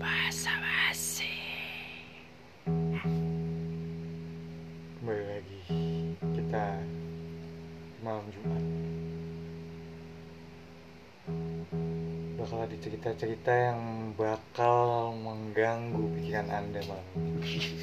[0.00, 1.28] Bahasa basi.
[4.96, 5.60] Kembali lagi
[6.32, 6.80] kita
[8.00, 8.64] malam Jumat
[12.40, 17.76] Bakal ada cerita-cerita yang bakal mengganggu pikiran anda malam ini.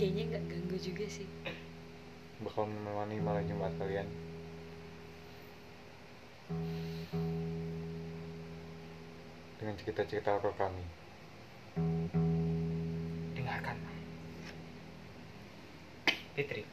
[0.00, 1.28] Kayaknya nggak ganggu juga sih.
[2.40, 4.08] Bakal menemani malam Jumat kalian
[9.70, 10.82] Dengan cerita-cerita horor kami.
[13.38, 13.78] Dengarkan
[16.34, 16.66] Fitri.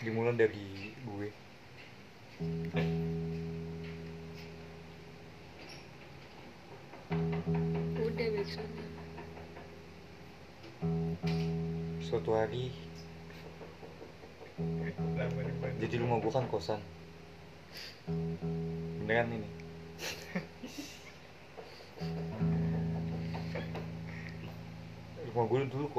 [0.00, 0.85] Dimulai dari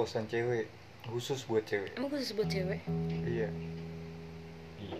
[0.07, 0.71] kosan cewek
[1.03, 1.91] Khusus buat cewek.
[1.99, 2.79] Emang khusus buat cewek?
[3.27, 3.51] Iya.
[4.79, 4.99] Iya.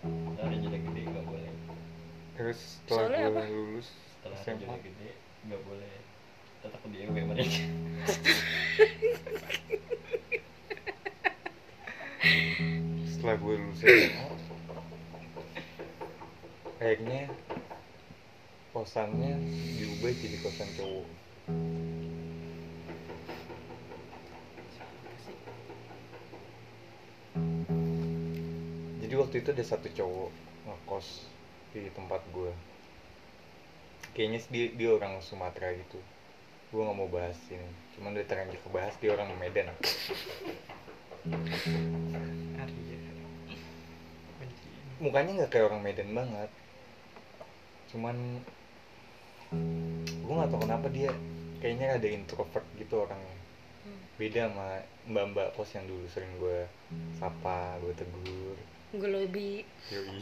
[0.00, 1.52] Setelah jadi gede nggak boleh.
[2.32, 3.44] Terus setelah Soalnya gue apa?
[3.52, 5.10] lulus setelah SMA jadi gede
[5.44, 5.94] nggak boleh.
[6.64, 7.60] Tetap di EW mereka.
[13.04, 14.24] Setelah gue lulus SMA
[16.80, 17.28] Akhirnya
[18.72, 19.36] Kosannya
[19.76, 21.20] diubah jadi kosan cowok
[29.30, 30.34] waktu itu ada satu cowok
[30.66, 31.22] ngekos
[31.70, 32.50] di tempat gue
[34.10, 36.02] Kayaknya dia, dia orang Sumatera gitu.
[36.74, 37.62] Gue gak mau bahas ini.
[37.94, 39.70] Cuman udah terlanjur kebahas dia orang Medan.
[44.98, 46.50] Mukanya gak kayak orang Medan banget.
[47.94, 48.42] Cuman
[50.26, 51.14] Gue gak tau kenapa dia
[51.62, 53.38] Kayaknya ada introvert gitu orangnya
[53.80, 53.96] Hmm.
[54.20, 56.68] Beda sama mbak-mbak kos yang dulu sering gue
[57.16, 58.60] sapa, gue tegur
[58.90, 59.62] Gue.
[59.94, 60.20] Yoi.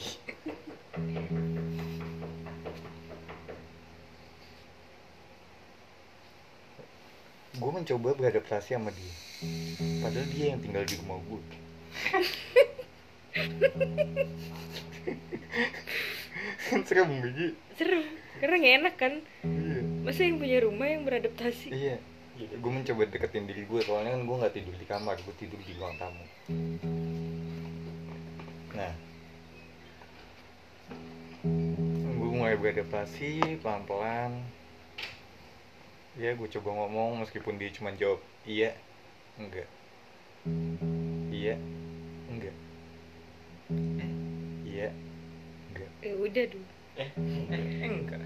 [7.57, 9.15] Gue mencoba beradaptasi sama dia
[10.05, 11.41] Padahal dia yang tinggal di rumah gue
[16.69, 18.05] Kan serem biji Seru.
[18.37, 19.13] Karena nggak enak kan?
[19.49, 21.73] Iya Masa yang punya rumah yang beradaptasi?
[21.73, 21.97] Iya
[22.37, 25.73] Gue mencoba deketin diri gue Soalnya kan gue gak tidur di kamar Gue tidur di
[25.75, 26.25] ruang tamu
[28.79, 28.95] Nah.
[32.15, 34.39] Gue mulai beradaptasi Pelan-pelan.
[36.15, 38.79] Ya gue coba ngomong Meskipun dia cuma jawab Iya.
[39.35, 39.67] Enggak.
[41.35, 41.59] Iya.
[42.31, 42.55] Enggak.
[44.63, 44.89] Iya.
[45.75, 45.91] Enggak.
[46.07, 46.67] Eh udah dulu.
[46.99, 47.11] eh
[47.51, 48.23] eh enggak.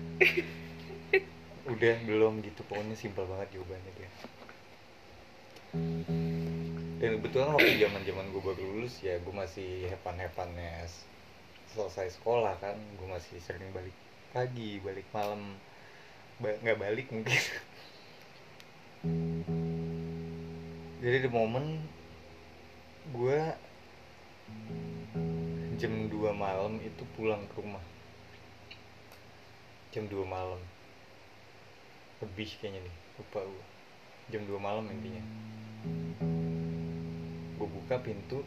[1.73, 2.61] Udah belum gitu.
[2.69, 4.11] Pokoknya simpel banget jawabannya dia
[7.03, 10.87] Dan kebetulan waktu zaman zaman gue baru lulus ya gue masih hepan hepannya
[11.75, 12.79] selesai sekolah kan.
[12.95, 13.91] Gue masih sering balik
[14.31, 15.59] pagi balik malam.
[16.39, 17.43] Nggak balik mungkin.
[21.03, 21.83] Jadi di momen
[23.11, 23.39] gue
[25.83, 27.83] jam 2 malam itu pulang ke rumah.
[29.91, 30.63] Jam 2 malam.
[32.23, 33.65] Lebih kayaknya nih lupa gue
[34.31, 35.19] jam 2 malam intinya
[37.93, 38.41] buka pintu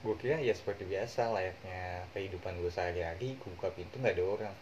[0.00, 4.54] gue kira ya seperti biasa layaknya kehidupan gue sehari-hari gue buka pintu nggak ada orang.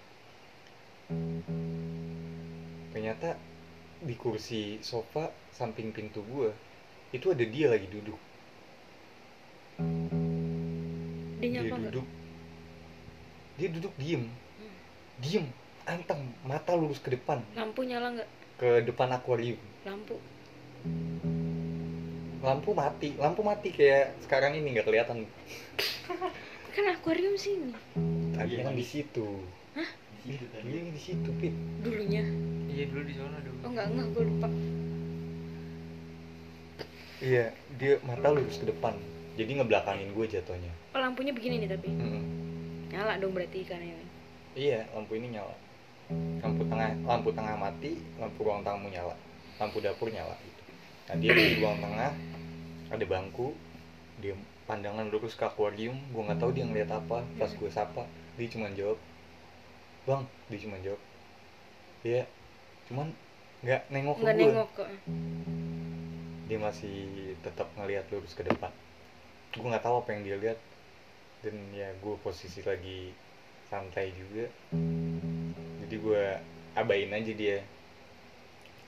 [2.91, 3.39] Ternyata
[4.03, 6.51] di kursi sofa samping pintu gue
[7.15, 8.19] itu ada dia lagi duduk.
[11.39, 12.07] Dia dia duduk.
[13.55, 14.27] Dia duduk diem.
[14.27, 14.75] Hmm.
[15.23, 15.47] diem
[15.87, 17.39] anteng mata lurus ke depan.
[17.55, 18.31] Lampu nyala nggak?
[18.59, 19.63] ke depan akuarium.
[19.87, 20.19] Lampu.
[22.41, 23.15] Lampu mati.
[23.17, 25.25] Lampu mati kayak sekarang ini nggak kelihatan.
[26.75, 27.75] Kan akuarium sini.
[28.31, 29.27] tadi kan di situ.
[30.23, 30.71] Di situ tadi.
[30.71, 31.55] Iya di situ pit.
[31.83, 32.23] Dulunya.
[32.71, 33.59] iya dulu di sana dulu.
[33.67, 34.49] Oh nggak nggak gue lupa.
[37.21, 38.95] iya dia mata lurus ke depan.
[39.35, 40.73] Jadi ngebelakangin gue jatuhnya.
[40.95, 41.91] Oh lampunya begini nih tapi.
[41.91, 42.23] Mm-mm.
[42.95, 44.07] Nyala dong berarti ikannya.
[44.55, 45.59] iya lampu ini nyala.
[46.39, 49.19] Lampu tengah lampu tengah mati lampu ruang tamu nyala.
[49.59, 50.63] Lampu dapur nyala gitu.
[51.11, 52.15] Nah dia di ruang tengah
[52.91, 53.55] ada bangku
[54.21, 54.37] dia
[54.69, 58.05] pandangan lurus ke akuarium gue nggak tahu dia ngeliat apa pas gue sapa
[58.37, 58.99] dia cuma jawab
[60.09, 61.01] bang dia cuma jawab.
[62.01, 62.23] Iya
[62.89, 63.07] cuman
[63.61, 64.89] nggak nengok ke gue nengok kok.
[66.49, 66.99] dia masih
[67.45, 68.73] tetap ngelihat lurus ke depan.
[69.55, 70.59] Gue nggak tahu apa yang dia lihat
[71.45, 73.13] dan ya gue posisi lagi
[73.69, 74.49] santai juga.
[75.85, 76.25] Jadi gue
[76.75, 77.59] abain aja dia.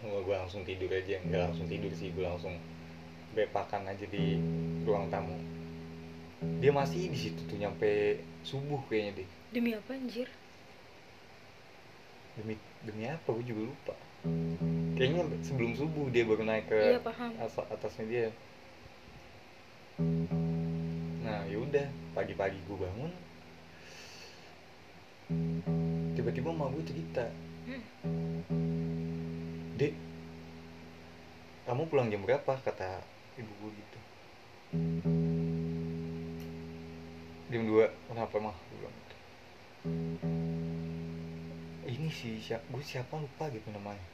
[0.02, 1.20] Gue gue langsung tidur aja.
[1.22, 2.56] Nggak langsung tidur sih gue langsung
[3.32, 4.38] bepakan aja di
[4.84, 5.36] ruang tamu.
[6.58, 9.28] Dia masih di situ tuh nyampe subuh kayaknya deh.
[9.54, 10.28] Demi apa anjir?
[12.32, 13.28] demi demi apa?
[13.28, 13.94] Gue juga lupa.
[14.96, 17.30] Kayaknya sebelum subuh dia baru naik ke Iya paham.
[17.36, 18.26] atas atasnya dia.
[21.22, 21.86] Nah yaudah
[22.16, 23.12] pagi-pagi gue bangun.
[26.16, 27.24] Tiba-tiba emak gue cerita.
[27.62, 27.82] Hmm.
[29.78, 29.94] dek
[31.62, 32.58] kamu pulang jam berapa?
[32.58, 33.00] Kata
[33.38, 33.98] ibu gue gitu
[37.52, 39.16] jam 2 kenapa mah gue bilang gitu.
[41.88, 44.04] ini si siapa gue siapa lupa gitu namanya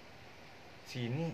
[0.86, 1.30] si ini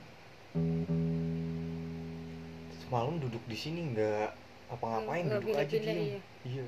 [2.84, 4.28] semalam duduk di sini nggak
[4.72, 6.20] apa ngapain Nggak duduk aja pindah-pindah, diem iya.
[6.44, 6.64] iya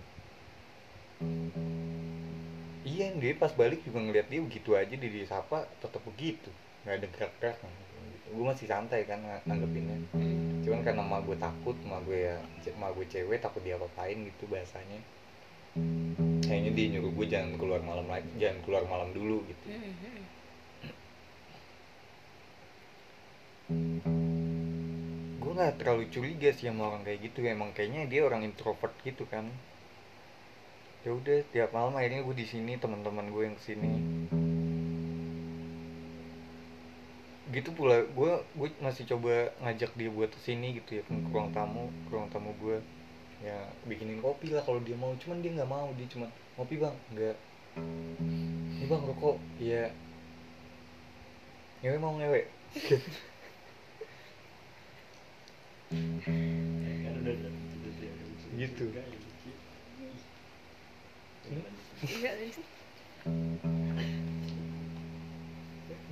[2.87, 6.49] iya dia pas balik juga ngeliat dia begitu aja di disapa tetap begitu
[6.87, 7.57] nggak ada gerak-gerak.
[8.27, 9.99] Gue masih santai kan ng- nanggepinnya.
[10.13, 10.63] Hmm.
[10.67, 12.37] cuman karena emak gue takut emak gue ya
[12.75, 14.99] emak gue cewek takut dia apain gitu bahasanya.
[16.43, 19.67] Kayaknya dia nyuruh gue jangan keluar malam lagi jangan keluar malam dulu gitu.
[19.71, 20.23] Hmm, hmm.
[25.39, 27.47] gue nggak terlalu curiga sih sama orang kayak gitu.
[27.47, 29.47] Emang kayaknya dia orang introvert gitu kan.
[31.07, 33.93] Ya udah tiap malam akhirnya gue di sini teman-teman gue yang ke sini
[37.57, 38.05] gitu pula.
[38.13, 42.13] Gue gue masih coba ngajak dia buat ke sini gitu ya ke ruang tamu ke
[42.13, 42.77] ruang tamu gue
[43.41, 43.57] ya
[43.89, 45.17] bikinin kopi lah kalau dia mau.
[45.17, 46.29] Cuman dia nggak mau dia cuma
[46.61, 46.93] ngopi bang.
[47.17, 47.37] Nggak.
[48.77, 49.41] Ini bang rokok.
[49.57, 49.89] Iya.
[51.81, 52.45] Ngewe mau ngewe?
[58.57, 58.89] Gitu.
[58.89, 59.05] ya,
[62.41, 62.65] sih.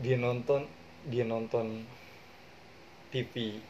[0.04, 0.68] dia nonton
[1.08, 1.84] dia nonton
[3.12, 3.60] TV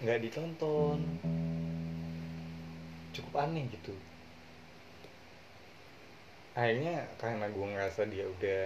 [0.00, 0.98] nggak ditonton
[3.14, 3.94] cukup aneh gitu
[6.58, 8.62] akhirnya karena gue ngerasa dia udah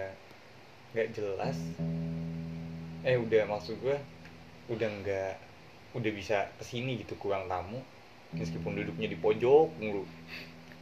[0.93, 1.57] nggak jelas
[3.05, 3.97] eh udah maksud gue
[4.71, 5.33] udah nggak
[5.93, 7.81] udah bisa ke sini gitu kurang tamu
[8.33, 10.05] meskipun duduknya di pojok mulu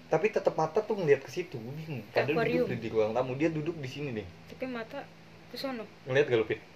[0.07, 2.79] tapi tetap mata tuh ngeliat ke situ gue bingung padahal duduk akuarium.
[2.79, 5.03] di ruang tamu dia duduk di sini deh Tapi mata
[5.51, 5.83] ke sono.
[6.07, 6.59] ngeliat gak lu Pit?
[6.59, 6.70] Hah?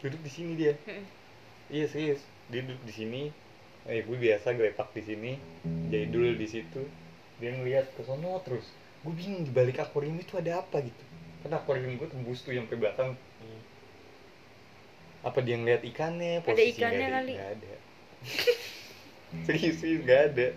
[0.00, 0.74] Duduk di sini dia.
[1.70, 2.20] Iya serius.
[2.48, 3.22] Dia duduk di sini.
[3.88, 5.32] Eh gue biasa gelepak di sini.
[5.92, 6.82] Jadul di situ.
[7.40, 8.66] Dia ngeliat ke sono terus.
[9.00, 11.04] Gue bingung di balik akuarium itu ada apa gitu.
[11.44, 13.16] Karena akuarium gue tembus tuh sampai belakang.
[15.20, 16.40] Apa dia ngeliat ikannya?
[16.44, 17.34] Posisi ikannya nggak ada, kali.
[17.56, 17.72] ada.
[19.44, 20.48] Serius serius nggak ada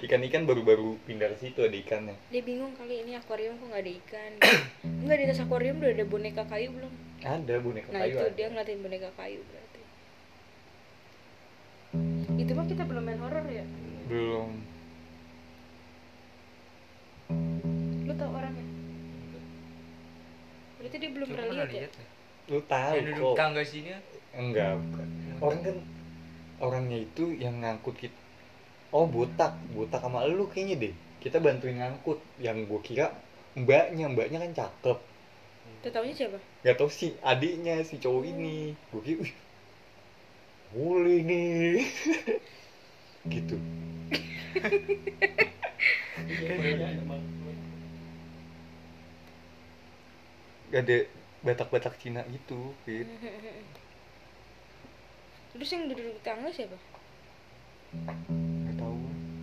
[0.00, 3.92] ikan-ikan baru-baru pindah ke situ ada ikannya Dia bingung kali ini akuarium kok nggak ada
[4.00, 4.32] ikan.
[5.04, 6.92] Enggak di atas akuarium udah ada boneka kayu belum?
[7.22, 8.34] ada boneka Nah kayu itu ada.
[8.34, 9.82] dia ngeliatin boneka kayu berarti.
[12.40, 13.64] Itu mah kita belum main horor ya?
[14.08, 14.50] belum
[18.02, 18.66] Lu tau orangnya?
[20.80, 21.88] Berarti dia belum pernah lihat ya?
[22.50, 23.98] lu tahu Yang duduk kok tangga sini ya?
[24.34, 25.06] enggak bukan
[25.38, 25.76] orang kan
[26.58, 28.18] orangnya itu yang ngangkut kita
[28.92, 30.94] oh botak botak sama lu kayaknya deh.
[31.18, 32.20] Kita bantuin ngangkut.
[32.38, 33.06] Yang gue kira
[33.56, 34.12] mbaknya.
[34.12, 34.98] Mbaknya kan cakep.
[35.82, 36.38] Tuh taunya siapa?
[36.62, 38.76] gak tau si adiknya si cowok ini.
[38.92, 39.34] Gue kira wih
[40.72, 41.84] boleh nih
[43.32, 43.56] gitu.
[50.72, 50.96] Gak ada
[51.44, 53.04] batak-batak Cina gitu Fit.
[55.52, 56.78] Terus yang duduk di tangga siapa?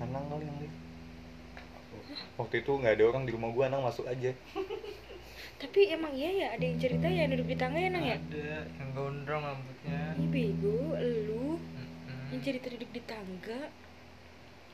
[0.09, 0.75] Anang kali yang lihat.
[2.35, 4.33] Waktu itu nggak ada orang di rumah gua, Anang masuk aja.
[5.59, 8.15] Tapi emang iya ya ada yang cerita ya duduk di tangga ya nang ya?
[8.15, 9.99] Ada yang gondrong rambutnya.
[10.15, 11.59] Ih bego, lu
[12.31, 13.67] yang cerita duduk di tangga.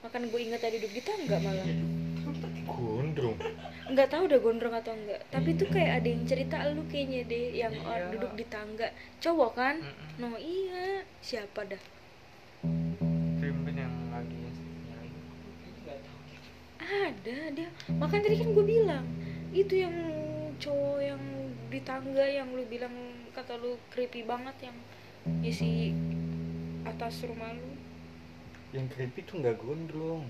[0.06, 1.65] Makan gue ingat tadi duduk di tangga malah.
[2.70, 3.38] Gondrong.
[3.89, 5.25] Nggak tahu udah gondrong atau enggak.
[5.34, 7.86] Tapi tuh kayak ada yang cerita lu kayaknya deh yang Iya.
[7.89, 8.88] orang duduk di tangga.
[9.18, 9.75] Cowok kan?
[9.82, 10.22] Mm-mm.
[10.22, 11.82] No iya, siapa dah?
[13.42, 15.10] Pimpin yang lagi nyari.
[16.86, 17.70] Ada dia.
[17.89, 19.06] Makan tadi kan gue bilang
[19.50, 19.96] itu yang
[20.62, 21.22] cowok yang
[21.74, 22.94] di tangga yang lu bilang
[23.34, 24.77] kata lu creepy banget yang
[25.42, 25.92] isi
[26.86, 27.74] atas rumah lu.
[28.72, 30.30] Yang creepy tuh nggak gondrong.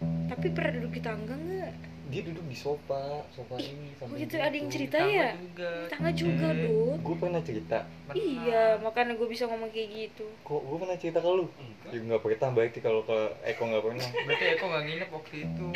[0.00, 1.89] Tapi pernah duduk di tangga nggak?
[2.10, 5.28] Dia duduk di sofa, sofa ini Oh sampai gitu ada yang cerita Tangga ya?
[5.38, 5.70] juga.
[5.86, 6.98] Tangga juga, Eh, Dut.
[7.06, 7.78] Gue pernah cerita.
[7.86, 8.14] pernah.
[8.18, 10.26] Iya, makanya gue bisa ngomong kayak gitu.
[10.42, 11.46] Kok gue pernah cerita ke lu?
[11.46, 11.90] Enggak.
[11.94, 14.06] Ya nggak pernah baik sih kalau ke Eko nggak pernah.
[14.26, 15.66] Berarti Eko nggak nginep waktu itu.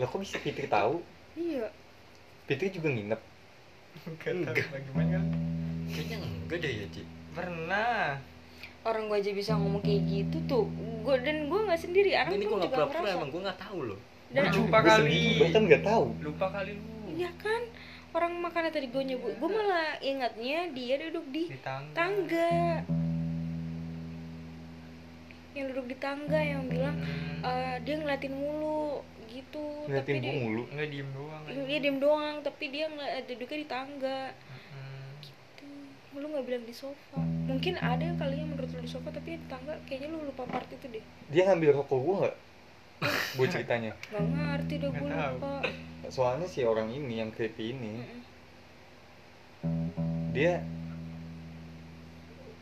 [0.00, 1.04] Lah kok bisa Fitri tahu?
[1.36, 1.68] Iya.
[2.48, 3.20] Fitri juga nginep
[4.06, 4.54] Enggak.
[4.70, 5.24] bagaimana kan
[5.90, 7.02] Kayaknya enggak deh ya Ci
[7.36, 8.18] Pernah
[8.82, 10.64] orang gue aja bisa ngomong kayak gitu tuh.
[11.00, 13.78] Gue dan gue nggak sendiri anak Ini gue gak juga pura-pura emang gue gak tahu
[13.86, 14.00] loh.
[14.30, 16.04] Dan Gua lupa kali bahkan nggak tahu.
[16.20, 16.84] Lupa kali lu.
[17.12, 17.62] Iya kan?
[18.10, 21.94] Orang makanya tadi gue nyebut gue malah ingatnya dia duduk di Di tangga.
[21.94, 22.52] tangga.
[25.50, 27.42] Yang duduk di tangga yang bilang Hmm.
[27.42, 29.66] "Eh, dia ngeliatin mulu gitu.
[29.86, 30.62] Ngeliatin tapi dia mulu?
[30.70, 31.42] Enggak diem doang.
[31.42, 31.60] Aja.
[31.60, 32.36] dia diem doang.
[32.40, 34.20] Tapi dia ngeliat duduknya di tangga.
[34.30, 34.49] Hmm.
[36.16, 37.20] Lu nggak bilang di sofa.
[37.22, 40.66] Mungkin ada yang kali yang menurut lu di sofa tapi tangga kayaknya lu lupa part
[40.66, 41.04] itu deh.
[41.30, 42.36] Dia ngambil rokok gue nggak?
[43.38, 43.92] Gue ceritanya.
[44.12, 45.54] Gak ngerti udah gue Nggak lupa.
[46.10, 48.02] Soalnya si orang ini yang creepy ini
[49.60, 50.32] Mm-mm.
[50.34, 50.62] dia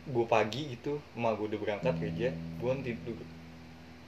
[0.09, 3.17] gue pagi itu emak gue udah berangkat kerja gue tidur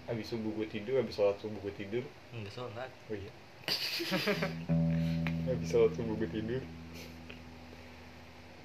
[0.09, 2.03] habis subuh gue tidur habis sholat subuh gue tidur.
[2.35, 2.89] Enggak sholat.
[3.07, 3.31] Oh iya.
[5.47, 6.61] Habis sholat subuh gue tidur.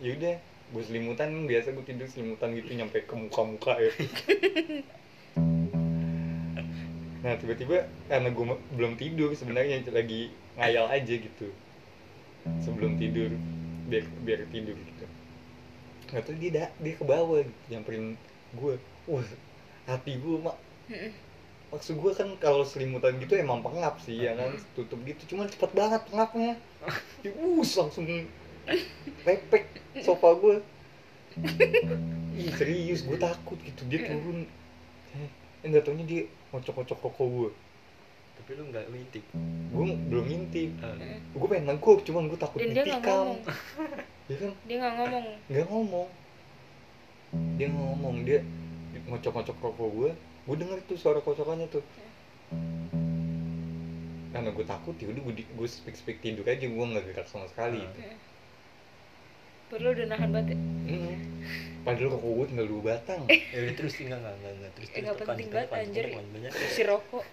[0.03, 3.93] Ya udah gue selimutan biasa gue tidur selimutan gitu nyampe ke muka muka ya.
[7.27, 8.45] Nah tiba-tiba karena gue
[8.79, 11.51] belum tidur sebenarnya lagi ngayal aja gitu.
[12.63, 13.35] Sebelum tidur
[13.91, 15.05] biar biar tidur gitu.
[16.15, 18.15] Nggak tahu dia da- dia ke bawah gitu, nyamperin
[18.55, 18.79] gue
[19.11, 19.27] wah
[19.91, 20.55] hati gue mak.
[21.75, 24.55] Maksud gue kan kalau selimutan gitu emang pengap sih ya kan?
[24.79, 26.55] Tutup gitu cuman cepet banget pengapnya.
[27.27, 28.07] Ya, us langsung
[29.27, 29.65] lepek
[30.03, 30.57] sofa gue
[32.37, 33.83] Ih, serius gue takut gitu.
[33.89, 34.45] Dia turun.
[35.65, 37.51] Eh nggak taunya dia ngocok-ngocok rokok gue
[38.37, 39.25] Tapi lu gak ngintip.
[39.73, 40.71] Gue belum ngintip.
[40.81, 43.41] Eh, gue pengen nengkup cuman gue takut dan dia nggak ditikam ngomong.
[44.27, 44.53] Ya kan?
[44.67, 45.25] Dia nggak ngomong.
[45.49, 46.09] Nggak ngomong.
[47.57, 48.17] Dia nggak ngomong.
[48.29, 48.39] Dia
[49.07, 50.11] ngocok-ngocok rokok gue
[50.47, 51.85] gue denger tuh suara kocokannya tuh.
[54.31, 56.69] Karena gue takut ya udah gue gue speak speak tidur aja.
[56.69, 57.81] Gue nggak gerak sama sekali.
[57.81, 57.89] Ah.
[57.89, 58.01] gitu.
[59.67, 60.59] Perlu udah nahan banget ya?
[60.87, 61.17] Mm.
[61.87, 63.23] padahal rokok gue tinggal dua batang.
[63.31, 64.71] Ya udah terus enggak enggak enggak enggak.
[64.75, 66.05] Terus terus nggak tekan, penting banget, anjir.
[66.75, 67.25] si rokok.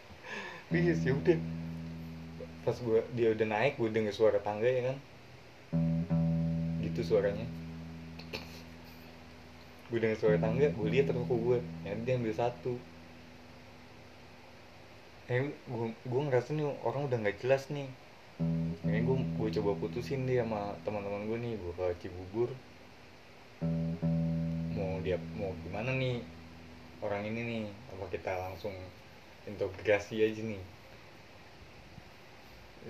[0.70, 1.38] Yes, ya udah.
[2.62, 4.98] Pas gue dia udah naik gue denger suara tangga ya kan?
[6.86, 7.50] Gitu suaranya.
[9.90, 12.78] Gue denger suara tangga gue lihat rokok gue ya dia ambil satu.
[15.34, 17.90] Eh gue gue ngerasa nih orang udah nggak jelas nih
[18.42, 22.50] ini gue gue coba putusin dia sama teman-teman gue nih gue ke Cibubur.
[24.74, 26.26] Mau dia mau gimana nih
[27.04, 27.64] orang ini nih?
[27.94, 28.74] Apa kita langsung
[29.46, 30.62] integrasi aja nih?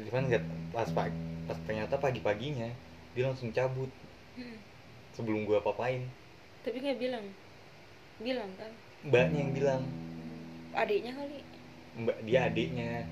[0.09, 2.71] Cuman nggak pas pagi pas ternyata pagi paginya
[3.13, 3.91] dia langsung cabut.
[4.33, 4.57] Mm.
[5.13, 6.09] sebelum gua apa-apain.
[6.65, 7.25] Tapi nggak bilang
[8.17, 8.71] bilang kan?
[9.05, 9.81] Mbaknya yang bilang.
[10.73, 11.39] Adiknya kali.
[12.01, 13.05] Mbak dia adiknya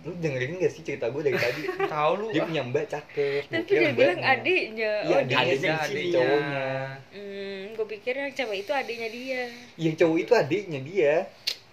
[0.00, 1.62] lu dengerin gak sih cerita gue dari tadi?
[1.92, 2.46] Tahu lu dia ah.
[2.48, 6.14] punya mbak cakep tapi dia bilang adiknya Iya, oh adiknya dia sih, Adiknya, si adiknya.
[6.16, 6.68] cowoknya.
[7.12, 9.42] hmm, gue pikir yang cewek itu adiknya dia.
[9.76, 11.14] Yang cowok itu adiknya dia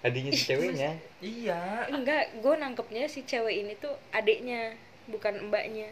[0.04, 0.92] adiknya si ceweknya.
[1.20, 1.62] Iya.
[1.90, 4.76] Enggak gue nangkepnya si cewek ini tuh adiknya
[5.08, 5.90] bukan mbaknya.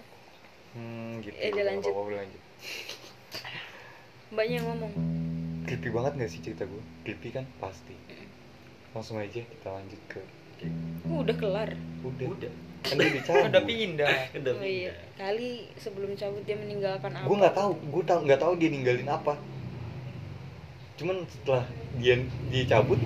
[0.76, 1.36] Hmm gitu.
[1.40, 1.94] Eh, Nggak lanjut.
[1.96, 2.42] lanjut.
[4.36, 4.94] Mbaknya yang ngomong.
[5.66, 7.46] Creepy banget gak sih cerita gue creepy kan?
[7.58, 7.96] Pasti.
[8.94, 10.22] Langsung aja kita lanjut ke
[10.64, 11.70] Uh, udah kelar.
[12.06, 12.28] Udah.
[12.32, 12.52] Udah.
[12.86, 13.18] kan dia
[13.50, 17.26] udah pindah Udah oh iya kali sebelum cabut dia meninggalkan apa?
[17.26, 19.34] gue nggak tahu gue tau nggak tahu dia ninggalin apa.
[20.96, 21.66] Cuman setelah
[21.98, 22.22] dia
[22.54, 23.02] dia cabut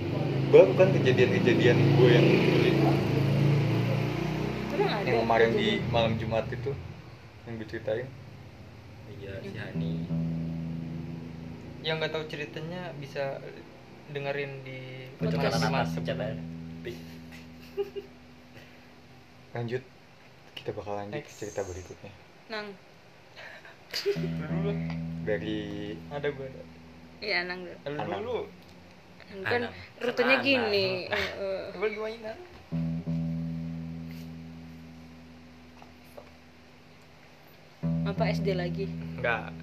[0.52, 2.26] baru kan kejadian-kejadian gue yang
[5.00, 6.72] ada yang kemarin di malam jumat itu
[7.48, 8.06] yang gue ceritain.
[9.16, 9.92] Iya si Hani.
[11.80, 13.40] Yang nggak tahu ceritanya bisa
[14.12, 15.64] dengerin di Podcast.
[15.64, 16.42] atas pencet aja.
[19.50, 19.82] Lanjut
[20.54, 21.38] kita bakal lanjut ke Next.
[21.40, 22.12] cerita berikutnya
[22.50, 22.66] nang
[24.38, 24.70] dulu
[25.26, 25.58] dari
[26.10, 26.62] ada gue ada.
[27.18, 28.38] iya nang dulu dulu
[29.46, 29.72] kan Anak.
[30.02, 31.06] rutenya gini.
[31.70, 32.34] Coba gimana?
[38.10, 39.54] apa SD lagi Enggak.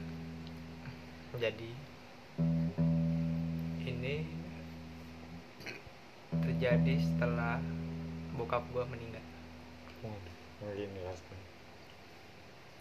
[1.38, 1.70] Jadi
[3.86, 4.16] ini
[6.42, 7.62] terjadi setelah
[8.38, 9.26] bokap gua meninggal.
[10.06, 11.36] Waduh, ngeri nih pasti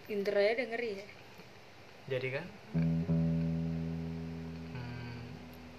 [0.06, 1.06] Inter aja denger ya?
[2.06, 2.46] Jadi kan
[4.76, 5.24] hmm,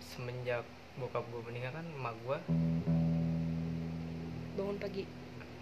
[0.01, 0.65] semenjak
[0.97, 2.41] bokap gua meninggal kan emak gua
[4.57, 5.05] bangun pagi?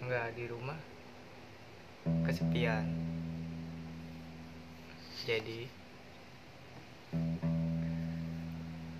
[0.00, 0.78] nggak di rumah.
[2.24, 2.86] Kesepian.
[5.26, 5.66] Jadi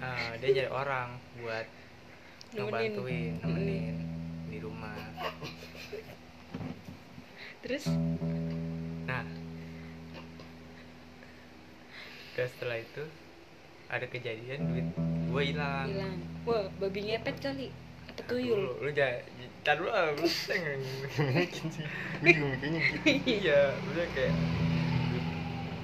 [0.02, 1.08] eh, dia nyari orang
[1.40, 1.66] buat
[2.54, 2.66] Nemenin.
[2.66, 4.15] ngebantuin nemenin
[4.46, 4.94] di rumah.
[7.66, 7.90] Terus?
[9.06, 9.26] Nah.
[12.36, 13.02] Dan setelah itu
[13.86, 14.88] ada kejadian duit
[15.30, 15.86] gue hilang.
[15.88, 16.18] Hilang.
[16.46, 17.68] Wah babi ngepet kali.
[18.12, 18.60] Atau tuyul.
[18.70, 19.22] Lu- lu jangan
[19.66, 20.62] tar dulu lah lu seng
[21.16, 21.82] Bikin sih.
[22.22, 22.98] Gue juga mikirnya gitu.
[23.26, 24.34] iya maksudnya kayak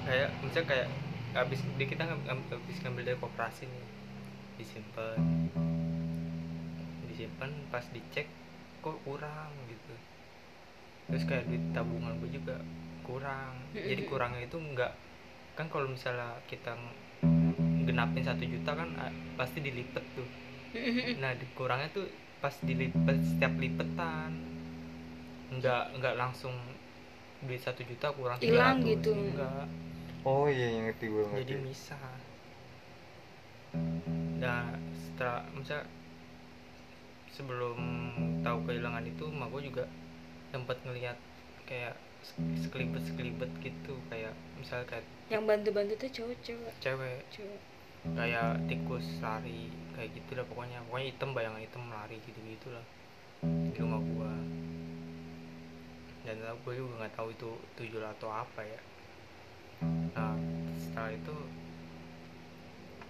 [0.03, 0.87] kayak misalnya kayak
[1.33, 3.85] habis di kita habis ngambil dari koperasi nih.
[4.61, 5.17] Disimpan.
[7.09, 8.29] Disimpan pas dicek
[8.83, 9.93] kok kurang gitu
[11.07, 12.55] terus kayak duit tabungan gue juga
[13.07, 13.53] kurang
[13.89, 14.07] jadi Mm-mm.
[14.09, 14.91] kurangnya itu enggak
[15.57, 16.73] kan kalau misalnya kita
[17.87, 20.27] genapin satu juta kan ah, pasti dilipet tuh
[21.21, 22.05] nah dikurangnya tuh
[22.41, 24.31] pas dilipet setiap lipetan
[25.53, 26.55] nggak nggak langsung
[27.45, 29.11] duit satu juta kurang Hilang 300, gitu.
[29.13, 29.65] enggak
[30.25, 31.53] Oh iya yang ngerti gue ngerti.
[31.53, 31.99] jadi misah
[34.41, 35.81] nah setelah misal
[37.33, 37.77] sebelum
[38.45, 39.83] tahu kehilangan itu emak gue juga
[40.53, 41.17] sempat ngelihat
[41.65, 41.97] kayak
[42.61, 47.19] sekelibet sekelibet gitu kayak misal kayak yang bantu-bantu tuh cowok-cowok cewek.
[47.33, 47.59] Cowok.
[48.03, 50.77] Kayak tikus lari kayak gitu lah pokoknya.
[50.85, 52.85] Pokoknya hitam bayangan hitam lari gitu gitu lah.
[53.41, 54.31] Di rumah gua.
[56.23, 57.49] Dan gue juga nggak tahu itu
[57.79, 58.79] tuyul atau apa ya.
[60.13, 60.35] Nah
[60.77, 61.35] setelah itu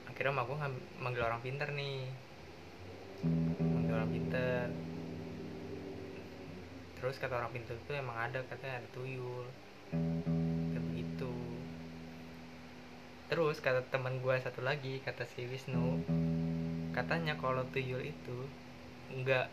[0.07, 0.57] akhirnya mak gue
[1.01, 2.05] manggil orang pinter nih
[3.59, 4.67] manggil orang pinter
[7.03, 9.43] terus kata orang pinter itu emang ada katanya ada tuyul.
[10.71, 11.35] Kayak begitu.
[13.27, 15.99] Terus kata teman gue satu lagi kata si Wisnu
[16.95, 18.47] katanya kalau tuyul itu
[19.19, 19.51] nggak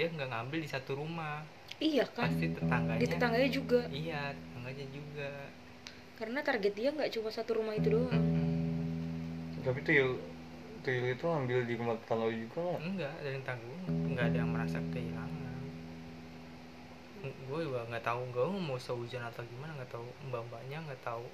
[0.00, 1.44] dia nggak ngambil di satu rumah.
[1.76, 2.32] Iya kan?
[2.32, 3.50] Pasti tetangganya di tetangganya.
[3.52, 3.80] juga.
[3.92, 5.32] Iya tetangganya juga.
[6.16, 8.24] Karena target dia nggak cuma satu rumah itu doang.
[9.60, 10.37] Tapi tuyul
[10.88, 12.80] tuyul itu ngambil di rumah tetangga juga nggak?
[12.80, 15.36] enggak dari tanggung nggak ada yang merasa kehilangan
[17.28, 21.26] gue juga nggak tahu gue mau sehujan atau gimana nggak tahu mbak mbaknya nggak tahu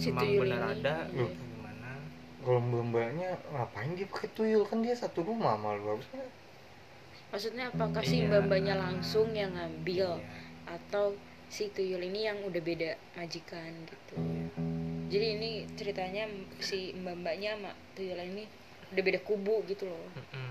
[0.00, 1.28] si emang tuyul benar ini ada iya.
[1.28, 1.90] atau gimana
[2.42, 6.24] Kalau mbak-mbaknya ngapain dia pakai tuyul kan dia satu rumah sama lu harusnya.
[7.28, 8.26] maksudnya apakah si Iya.
[8.32, 10.26] mbak-mbaknya langsung yang ngambil Iya,
[10.64, 11.20] atau
[11.52, 14.48] si tuyul ini yang udah beda majikan gitu iya.
[15.12, 16.24] Jadi ini ceritanya
[16.58, 18.44] si mbak-mbaknya sama tuyul ini
[18.92, 20.50] udah beda kubu gitu loh Mm-mm.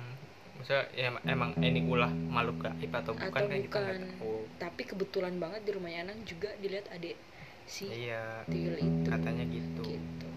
[0.61, 4.01] Maksudnya ya, em- emang ini ulah makhluk gaib atau bukan Atau kan kita nggak bukan.
[4.21, 4.33] tahu.
[4.61, 7.17] tapi kebetulan banget di rumahnya Anang juga dilihat adik
[7.65, 9.83] si Iya, tuyul itu katanya gitu.
[9.89, 10.29] gitu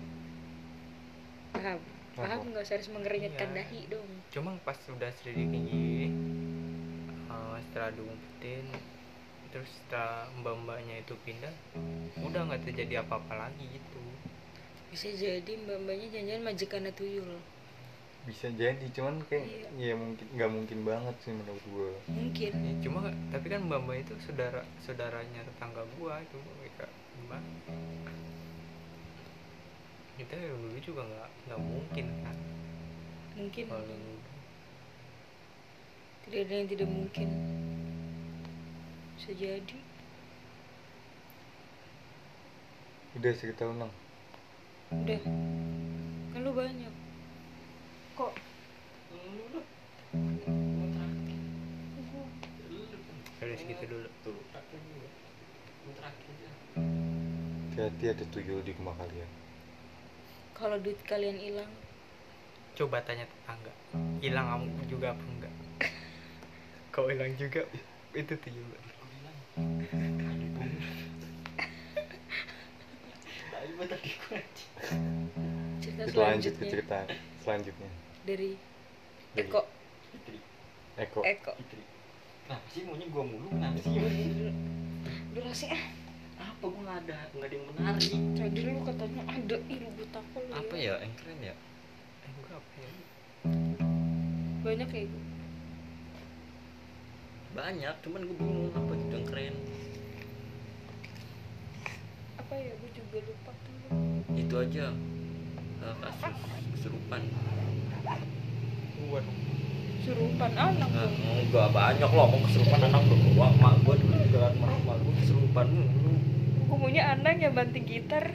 [1.53, 1.79] paham
[2.17, 2.49] paham Apa?
[2.51, 3.57] nggak usah harus mengerenyetkan Iya.
[3.61, 6.11] dahi dong Cuma pas udah selidiki
[7.29, 8.65] eh, setelah diumpetin
[9.55, 11.55] terus setelah mbak-mbaknya itu pindah
[12.19, 14.03] udah nggak terjadi apa-apa lagi gitu.
[14.91, 17.39] Bisa jadi mbak-mbaknya jangan-jangan majikannya tuyul.
[18.27, 19.47] Bisa jadi cuman kayak
[19.79, 19.95] Iya.
[19.95, 21.91] ya mungkin nggak mungkin banget sih menurut gue.
[22.11, 22.51] mungkin.
[22.51, 27.47] Ya, cuma tapi kan mbak-mbak itu saudara saudaranya tetangga gua itu mereka gimana
[30.19, 32.37] kita yang dulu juga nggak nggak mungkin kan.
[33.39, 33.65] Mungkin.
[33.71, 33.87] Kalau
[36.25, 37.29] tidak ada yang tidak mungkin
[39.25, 39.79] bisa jadi.
[43.17, 43.89] Udah cerita lu nang.
[44.93, 45.21] udah.
[46.37, 46.93] Kan lu banyak.
[48.21, 48.33] Kok?
[53.41, 54.09] Udah segitu dulu.
[54.29, 54.37] Tuh
[57.73, 59.31] Hati-hati ada tuyul di rumah kalian.
[60.53, 61.73] kalau duit kalian hilang.
[62.77, 63.73] Coba tanya tetangga.
[64.21, 65.55] Hilang kamu juga apa enggak?
[66.93, 67.65] Kau hilang juga
[68.13, 68.53] itu tuh
[75.81, 76.99] cerita lanjut ke cerita
[77.43, 77.91] selanjutnya.
[78.27, 78.59] dari
[79.35, 79.67] Eko.
[80.95, 81.21] Eko.
[81.27, 81.53] Eko.
[82.45, 83.49] Kenapa sih maunya gue mulu?
[83.51, 83.93] Kenapa sih
[85.35, 85.85] durasi ah
[86.35, 88.11] Apa gue gak ada Gak ada yang menarik?
[88.37, 90.95] Tadi lu katanya ada ih lu buta apa lu Apa ya.
[90.99, 91.55] yang keren ya?
[92.23, 92.91] Eh enggak apa ya?
[94.63, 95.34] Banyak kayak gitu
[97.55, 99.55] Banyak cuman gue bingung apa gitu yang keren.
[102.35, 103.79] Apa ya gue juga lupa tuh.
[104.35, 104.87] Itu aja
[105.87, 106.35] eh, Kasus
[106.75, 107.23] kesurupan
[109.07, 109.39] gua dong
[110.05, 111.09] surupan anak Nah,
[111.41, 113.55] enggak banyak loh mau kesurupan anak doang.
[113.63, 115.67] Mak gue dulu juga mak mak gue kesurupan
[116.65, 118.35] gue maunya anak yang banting gitar.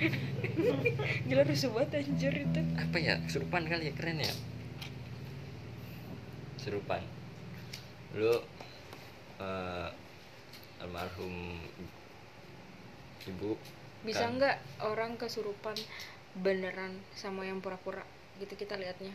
[1.28, 2.60] Gila rusuh banget anjir itu.
[2.72, 4.32] Apa ya kesurupan kali ya keren ya?
[6.56, 7.19] Kesurupan
[8.16, 8.34] lu
[9.40, 9.88] eh,
[10.80, 11.60] almarhum
[13.28, 13.54] ibu
[14.00, 14.40] bisa Kan.
[14.40, 15.76] nggak orang kesurupan
[16.40, 18.00] beneran sama yang pura-pura?
[18.40, 19.12] Gitu kita lihatnya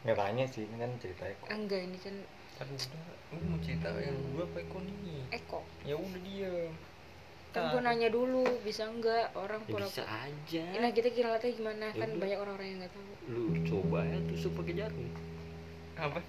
[0.00, 1.44] Nggak tanya sih, ini kan cerita Eko.
[1.52, 2.16] Enggak ini kan.
[2.56, 3.04] Kan udah
[3.36, 5.22] lu mau cerita yang gua apa Eko nih?
[5.30, 5.60] Eko.
[5.84, 6.54] Ya udah dia
[7.50, 10.64] kan gue nanya dulu bisa nggak orang Ya, pura bisa aja.
[10.78, 11.90] Nah kita kira gimana?
[11.90, 12.20] Ya kan udah.
[12.22, 13.10] banyak orang-orang yang nggak tahu.
[13.26, 15.10] Lu coba ya tusuk pakai jarum.
[15.98, 16.22] Apa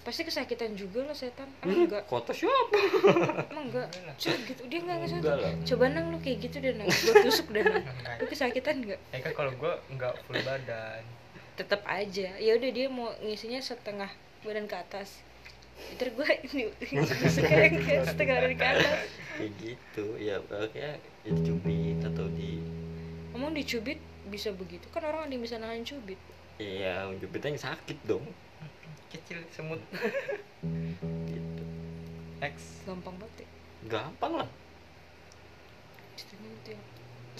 [0.00, 1.44] pasti kesakitan juga lah setan.
[1.60, 2.02] Ah, Hmm, enggak?
[2.06, 2.76] kota siapa?
[3.46, 3.88] Emang enggak?
[4.16, 4.62] Cuk, gitu.
[4.66, 5.52] Dia nggak nggak enggak lah.
[5.62, 6.88] Coba nang lu kayak gitu deh nang.
[6.88, 7.84] Gue tusuk deh nang.
[8.16, 11.02] Lu kesakitan nggak ya kan kalau gue nggak full badan.
[11.54, 12.28] Tetap aja.
[12.36, 14.08] Ya udah dia mau ngisinya setengah
[14.40, 15.20] badan ke atas.
[15.96, 18.96] Ntar gue ini tusuknya yang kayak setengah badan ke atas.
[19.36, 20.04] Kayak gitu.
[20.16, 22.64] Ya kayak ya dicubit atau di
[23.30, 24.88] ngomong dicubit bisa begitu?
[24.88, 26.16] Kan orang ada yang bisa nahan cubit.
[26.56, 28.24] Ya jubitnya yang sakit dong
[29.10, 29.80] kecil semut
[31.34, 31.64] gitu
[32.40, 32.56] X
[32.88, 33.48] gampang banget ya
[33.90, 34.48] gampang lah
[36.40, 36.84] itu yang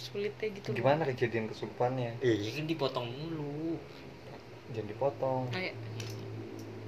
[0.01, 0.77] sulitnya gitu loh.
[0.81, 2.17] Gimana kejadian kesurupannya?
[2.25, 3.77] eh ya kan dipotong mulu
[4.71, 5.43] Jangan dipotong.
[5.51, 5.73] Ayo.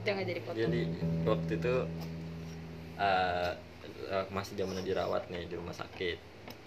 [0.06, 0.62] Jangan jadi potong.
[0.62, 0.80] jadi
[1.26, 1.74] waktu itu
[3.02, 3.52] eh
[4.10, 6.18] eh, masih zaman dirawat nih di rumah sakit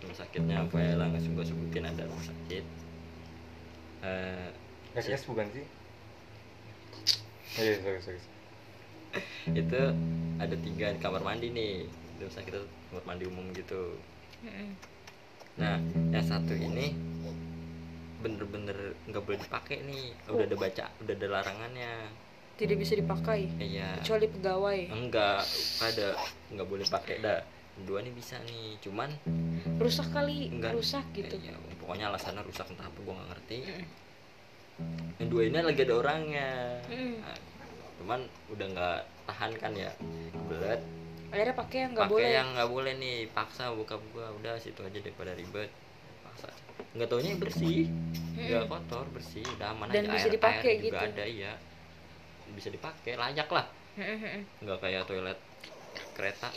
[0.04, 2.64] rumah sakitnya apa ya nggak gue sebutin ada rumah sakit
[4.06, 4.50] eh
[4.96, 5.66] SS bukan sih?
[7.48, 8.22] Oh, iya, sorry, sorry.
[9.50, 9.82] itu
[10.36, 13.96] ada tiga kamar mandi nih di rumah sakit itu kamar mandi umum gitu
[15.56, 15.80] nah
[16.12, 16.92] yang satu ini
[18.18, 21.94] bener-bener nggak boleh dipakai nih udah ada baca udah ada larangannya
[22.56, 24.80] Tidak bisa dipakai iya kecuali pegawai.
[24.90, 25.44] enggak
[25.80, 26.08] ada
[26.50, 27.40] nggak boleh pakai dah
[27.82, 29.12] dua nih bisa nih cuman
[29.76, 30.72] Rusak kali, Enggak.
[30.72, 31.36] rusak gitu.
[31.38, 33.86] ya, pokoknya alasannya rusak entah apa gue nggak ngerti Mm.
[35.16, 36.52] Yang dua ini lagi ada orangnya.
[36.92, 37.16] Mm.
[37.24, 37.38] Nah,
[38.02, 38.20] cuman
[38.52, 39.92] udah nggak tahan kan ya
[40.52, 40.82] belet.
[41.32, 42.32] Akhirnya pakai yang nggak pakai boleh.
[42.32, 44.30] yang nggak boleh nih paksa buka gua.
[44.36, 45.72] Udah situ aja daripada ribet.
[46.28, 46.48] Paksa
[46.96, 47.88] nggak taunya bersih.
[48.36, 49.44] Nggak kotor bersih.
[49.56, 50.14] Udah aman Dan aja.
[50.16, 51.06] bisa air, dipakai air juga gitu.
[51.16, 51.54] ada iya.
[52.52, 53.66] Bisa dipakai layak lah.
[53.96, 54.44] Mm-mm.
[54.60, 55.40] nggak kayak toilet
[56.20, 56.52] kereta.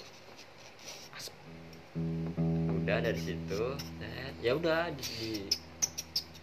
[2.82, 3.62] Udah dari situ.
[4.38, 5.50] Ya udah di, di-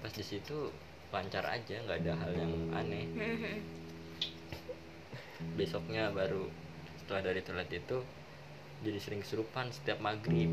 [0.04, 0.72] pas di situ
[1.16, 3.58] lancar aja nggak ada hal yang aneh Mm-mm.
[5.56, 6.44] besoknya baru
[7.00, 7.98] setelah dari toilet itu
[8.84, 10.52] jadi sering kesurupan setiap maghrib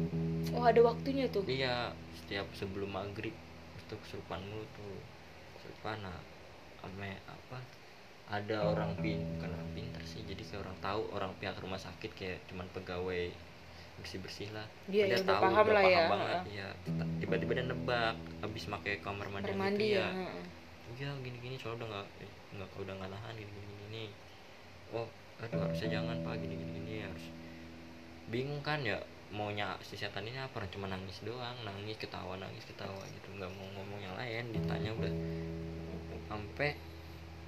[0.53, 1.43] Oh ada waktunya tuh.
[1.49, 3.35] iya setiap sebelum maghrib
[3.75, 4.95] itu kesurupan mulu tuh
[5.59, 6.19] kesurupan nah
[6.87, 7.59] ame apa
[8.31, 12.11] ada orang pin bukan orang pintar sih jadi kayak orang tahu orang pihak rumah sakit
[12.15, 13.31] kayak cuman pegawai
[14.01, 14.67] bersih bersih lah.
[14.89, 16.05] Dia Dia ya udah paham udah lah paham ya.
[16.09, 16.69] banget ya
[17.23, 20.01] tiba-tiba dia nebak habis pakai kamar mandi, Kamar gitu mandi ya.
[20.01, 20.09] ya.
[20.11, 20.45] heeh.
[20.93, 23.73] iya gini gini soalnya udah nggak eh, nggak udah nggak nahan gini gini.
[23.87, 24.05] Gini
[24.93, 25.09] oh
[25.43, 27.25] aduh harusnya jangan pak gini gini gini harus.
[28.29, 28.99] Bingung kan ya
[29.33, 30.61] maunya si setan ini apa?
[30.69, 33.29] Cuma nangis doang nangis ketawa nangis ketawa gitu.
[33.37, 35.13] Nggak mau ngomong yang lain ditanya udah.
[36.29, 36.77] Sampai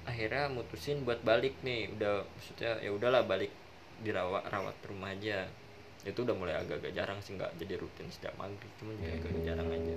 [0.05, 1.89] akhirnya mutusin buat balik nih.
[1.97, 3.49] Udah maksudnya ya udahlah balik
[4.01, 5.47] dirawat rawat rumah aja
[6.05, 9.69] itu udah mulai agak-agak jarang sih nggak jadi rutin setiap maghrib cuma jadi agak jarang
[9.73, 9.95] aja.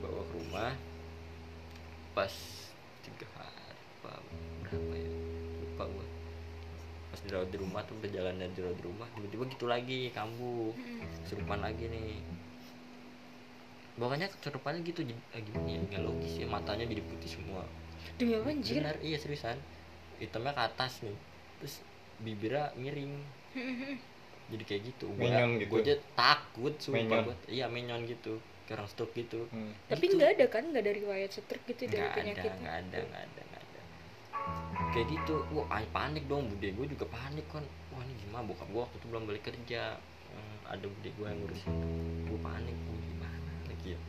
[0.00, 0.72] Bawa ke rumah
[2.16, 2.32] pas
[3.04, 4.12] tiga hari apa
[4.64, 5.12] berapa ya?
[5.60, 6.06] Lupa gua.
[7.12, 10.72] Pas dirawat di rumah tuh perjalanan dirawat di rumah tiba-tiba gitu lagi kambuh.
[11.28, 12.24] Serupan lagi nih.
[14.00, 15.80] Pokoknya kesurupannya gitu jadi eh, gimana ya?
[15.92, 17.68] Nggak logis ya matanya jadi putih semua.
[18.16, 18.80] Demi apa anjir?
[18.80, 19.60] benar iya seriusan.
[20.16, 21.14] Hitamnya ke atas nih
[21.58, 21.82] terus
[22.22, 23.18] bibirnya miring
[24.48, 25.06] jadi kayak gitu.
[25.12, 25.70] Menyon gitu.
[25.70, 27.24] gue aja takut sumpah Menyon.
[27.24, 27.36] gua.
[27.46, 28.40] iya menyon gitu.
[28.64, 29.40] Kayak orang stroke gitu.
[29.48, 29.72] Hmm.
[29.86, 30.16] Tapi Gitu.
[30.16, 30.62] nggak ada kan?
[30.66, 32.50] Nggak dari riwayat stroke gitu dari nggak ada penyakit.
[32.54, 33.80] nggak ada nggak ada nggak ada.
[34.90, 35.34] Kayak gitu.
[35.50, 36.48] Wah ay, panik dong.
[36.48, 38.44] Bude gue juga panik kan wah ini gimana?
[38.44, 39.82] Bokap gue waktu itu belum balik kerja.
[40.28, 41.72] Hmm, ada bude gue yang ngurusin.
[42.24, 42.76] Gue panik.
[42.78, 44.00] Gue gimana lagi ya?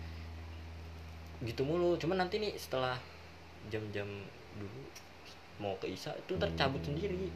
[1.41, 1.95] Gitu mulu.
[1.95, 2.99] Cuman nanti nih setelah
[3.67, 4.07] jam-jam
[4.55, 4.81] dulu
[5.57, 7.27] mau ke Isa itu tercabut sendiri.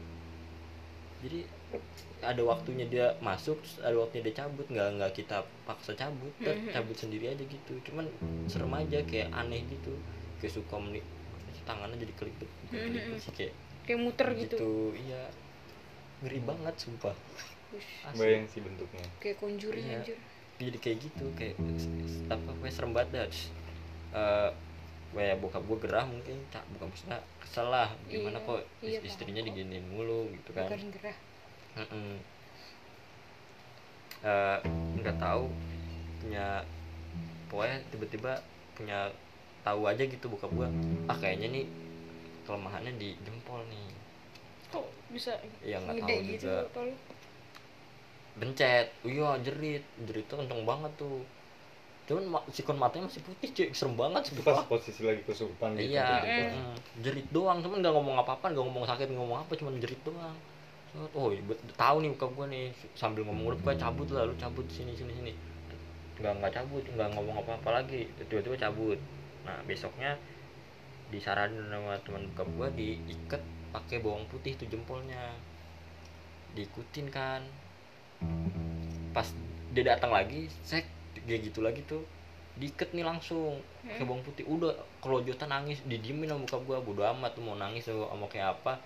[1.20, 1.40] Jadi
[2.20, 6.72] ada waktunya dia masuk terus ada waktunya dia cabut nggak nggak kita paksa cabut Mhm.
[6.72, 8.08] cabut sendiri aja gitu cuman
[8.46, 9.92] serem aja kayak aneh gitu
[10.38, 11.00] kayak suka meni
[11.62, 14.56] tangannya jadi kelipet kelipet sih kayak Kayak muter gitu.
[14.56, 14.70] gitu.
[14.98, 15.28] iya
[16.20, 17.12] ngeri banget sumpah
[18.04, 18.16] Asli.
[18.16, 19.04] Bayang sih bentuknya.
[19.18, 19.98] kayak conjuring Iya.
[19.98, 20.18] anjir.
[20.54, 21.56] jadi kayak gitu kayak
[22.30, 23.26] apa kayak serem banget dah
[24.14, 24.50] eh
[25.10, 29.04] kayak bokap gue gerah mungkin tak bukan maksudnya kesel lah gimana Iya, kok iya, is-
[29.06, 31.16] istrinya diginiin mulu gitu kan Bukan gerah.
[34.24, 34.58] Eh,
[34.96, 35.44] nggak tahu
[36.22, 36.64] punya
[37.52, 38.32] pokoknya tiba-tiba
[38.72, 38.98] punya
[39.66, 40.68] tahu aja gitu buka gua.
[41.10, 41.64] Ah kayaknya nih
[42.48, 43.84] kelemahannya di jempol nih.
[44.72, 46.80] Kok bisa ya nggak tahu gitu juga.
[46.88, 46.94] lu?
[48.40, 48.86] bencet.
[49.06, 49.84] Iya jerit.
[50.08, 51.22] Jerit tuh kenceng banget tuh.
[52.08, 53.68] Cuman ma- sikon matanya masih putih cuy.
[53.76, 55.92] Serem banget Itu pas posisi lagi kesurupan gitu.
[55.92, 56.42] iya gitu.
[56.56, 57.58] mm, jerit doang.
[57.60, 60.36] Cuman nggak ngomong apa-apa nggak ngomong sakit nggak ngomong apa cuman jerit doang
[60.94, 61.42] oh iya,
[61.74, 65.10] tahu nih buka gua nih sambil ngomong udah pokoknya cabut lah lu cabut sini sini
[65.10, 65.32] sini.
[66.22, 68.98] Nggak nggak cabut nggak ngomong apa apa lagi tiba-tiba cabut.
[69.42, 70.14] Nah besoknya
[71.10, 73.42] disaranin sama teman bokap gua diikat
[73.74, 75.34] pakai bawang putih tuh jempolnya.
[76.54, 77.42] Diikutin kan.
[79.10, 79.26] Pas
[79.74, 80.86] dia datang lagi sek
[81.26, 82.06] dia gitu lagi tuh
[82.54, 84.14] diikat nih langsung pakai Hmm.
[84.14, 84.46] bawang putih.
[84.46, 84.70] Udah
[85.02, 88.78] kelojotan nangis didiemin sama bokap gua bodo amat tuh mau nangis mau kayak apa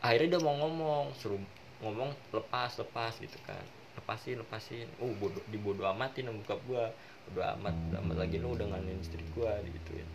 [0.00, 1.40] akhirnya dia mau ngomong suruh
[1.80, 3.62] ngomong lepas lepas gitu kan.
[3.96, 4.88] Lepasin lepasin.
[5.00, 6.84] Uh bodo dibodo amatin sama bokap gua.
[7.28, 8.66] Bodo amat bodo amat lagi lu udah
[9.00, 10.08] istri gua gituin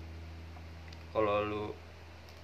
[1.15, 1.63] kalau lu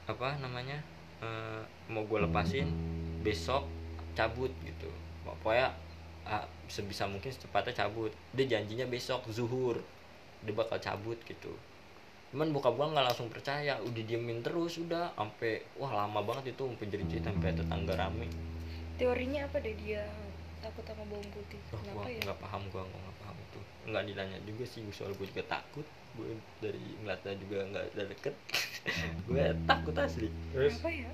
[0.08, 0.80] apa namanya
[1.20, 2.72] eh, mau gue lepasin
[3.20, 3.68] besok
[4.16, 4.88] cabut gitu.
[5.28, 5.76] Pokoknya
[6.24, 8.16] ah, sebisa mungkin secepatnya cabut.
[8.32, 9.84] Dia janjinya besok zuhur.
[10.48, 11.52] Dia bakal cabut gitu
[12.32, 15.12] cuman bokap gua nggak langsung percaya udah diemin terus udah.
[15.20, 18.28] Sampai wah lama banget itu sampai jadi cerita sampai tetangga rame.
[18.96, 20.04] Teorinya apa deh dia
[20.64, 21.60] takut sama bawang putih?
[21.74, 22.22] Wah, kenapa gua ya?
[22.24, 23.60] nggak paham gua gua nggak paham itu.
[23.92, 25.88] Nggak ditanya juga sih soal gue juga takut.
[26.12, 28.36] Gue dari ngeliatnya juga nggak ada deket.
[29.32, 30.28] Gue takut asli.
[30.52, 30.76] Terus?
[30.76, 31.12] Kenapa ya?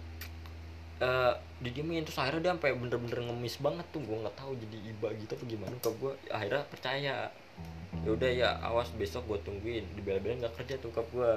[0.97, 4.01] Eh didiemin terus akhirnya dia sampai bener-bener ngemis banget tuh.
[4.01, 5.73] Gue nggak tahu jadi iba gitu apa gimana.
[5.77, 7.15] Ke gue akhirnya percaya
[8.06, 9.86] ya udah ya awas besok gue tungguin.
[9.98, 11.32] Dibela-belain nggak kerja tuh ke gue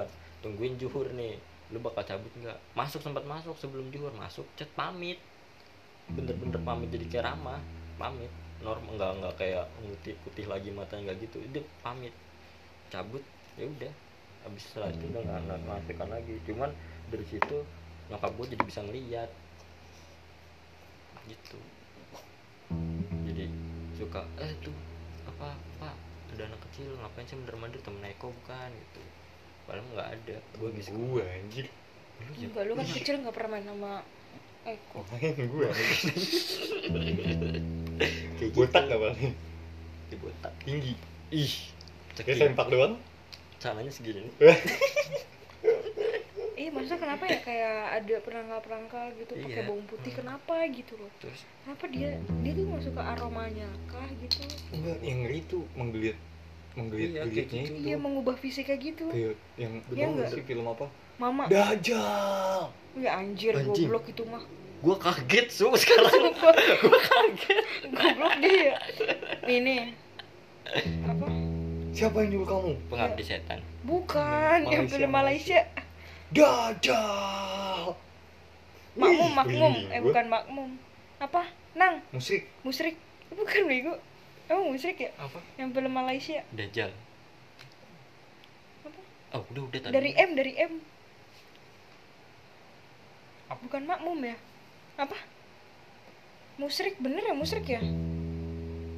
[0.45, 1.39] tungguin juhur nih.
[1.71, 2.57] Lu bakal cabut nggak?
[2.75, 4.45] Masuk sempat masuk sebelum juhur masuk.
[4.59, 5.17] Chat pamit.
[6.11, 7.61] Bener-bener pamit jadi kayak ramah
[7.95, 8.29] pamit.
[8.61, 11.37] Normal nggak nggak kayak putih putih lagi matanya nggak gitu.
[11.49, 12.13] Dia pamit.
[12.91, 13.23] Cabut
[13.55, 13.93] ya udah.
[14.41, 16.35] Habis setelah itu udah nggak nggak ngasihkan lagi.
[16.45, 16.69] Cuman
[17.09, 17.57] dari situ
[18.11, 19.29] nyokap gue jadi bisa ngeliat.
[21.29, 21.59] Gitu.
[23.29, 23.45] Jadi
[23.95, 24.73] suka eh tuh
[25.29, 29.01] apa pak ada anak kecil ngapain sih bener temen Eko bukan gitu.
[29.67, 30.37] Padahal nggak ada.
[30.57, 31.65] Gue gitu gue anjir.
[32.21, 33.91] Lu ya enggak lu kan kecil nggak pernah main sama
[34.63, 34.99] Eko.
[35.11, 35.67] Main gue
[38.41, 38.91] kayak botak gitu.
[38.91, 39.33] gak paling
[40.09, 40.53] Kayak botak.
[40.65, 40.93] Tinggi.
[41.31, 41.53] Ih
[42.21, 42.95] kayak sempak doang.
[43.61, 44.33] Sananya segini nih
[46.61, 49.65] Iya, maksudnya kenapa ya kayak ada perangkal-perangkal gitu pakai Iya.
[49.65, 51.09] bawang putih kenapa gitu loh?
[51.17, 54.45] terus Kenapa dia dia tuh masuk ke aromanya kah gitu?
[54.69, 56.17] enggak yang ngeri tuh menggeliat
[56.71, 57.73] menggeliat Iya, kayak geliatnya gitu.
[57.73, 59.05] itu Iya mengubah fisik kayak gitu.
[59.09, 60.29] kayak yang Iya betul nggak?
[60.31, 60.85] sih film apa
[61.17, 62.61] Mama, Dajjal
[62.95, 63.85] ya anjir, Anjing.
[63.87, 64.43] goblok itu mah.
[64.81, 66.13] gue kaget su sekarang
[66.83, 68.73] gue kaget goblok dia.
[69.43, 69.77] Ini
[71.03, 71.25] apa?
[71.91, 75.59] siapa yang nyuruh kamu pengabdi setan Bukan, yang Malaysia, film Malaysia.
[76.31, 77.91] Dajjal
[78.95, 79.71] Makmum, makmum.
[79.71, 80.07] merinding Eh gua.
[80.11, 80.69] bukan makmum.
[81.19, 81.43] Apa?
[81.75, 82.95] Nang, musik musrik.
[83.31, 83.95] Bukan bego.
[84.51, 85.11] Emang musrik ya?
[85.15, 86.43] apa Yang film Malaysia.
[86.51, 86.91] Dajjal
[88.83, 88.99] Apa?
[89.39, 90.73] oh udah udah tadi Dari M, dari M.
[93.47, 93.59] Apa?
[93.63, 94.35] Bukan makmum ya?
[94.99, 95.15] Apa?
[96.59, 97.79] Musrik, bener ya musrik ya?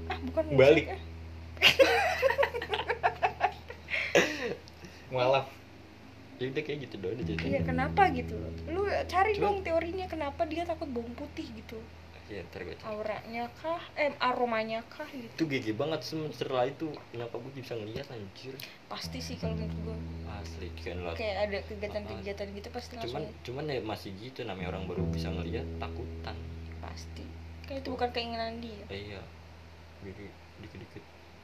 [0.09, 0.85] Ah, bukan musrik Balik.
[0.89, 0.97] ya?
[5.13, 5.45] mualaf
[6.43, 8.35] ya udah kayak gitu doang aja Iya, kenapa gitu?
[8.67, 11.79] Lu cari Cuma- dong teorinya kenapa dia takut bawang putih gitu.
[12.25, 13.83] ya ntar gue cari Auranya kah?
[13.93, 15.27] Eh, aromanya kah gitu.
[15.29, 18.55] itu gigi banget setelah itu kenapa gue bisa ngeliat anjir
[18.87, 19.97] Pasti sih kalau menurut gua.
[20.33, 24.71] asli kan lah Kayak ada kegiatan-kegiatan gitu pasti cuman langsung cuman ya masih gitu namanya
[24.71, 26.37] orang baru bisa ngeliat takutan
[26.79, 27.23] pasti.
[27.63, 28.83] Kayak itu bukan keinginan dia.
[28.87, 29.21] eh, iya
[30.01, 30.25] jadi
[30.59, 31.03] dikit dikit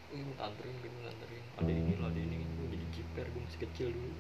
[0.10, 3.42] Wih, minta anterin, gue minta anterin Ada ini lah, ada ini Gue jadi jiper, gue
[3.42, 4.16] masih kecil dulu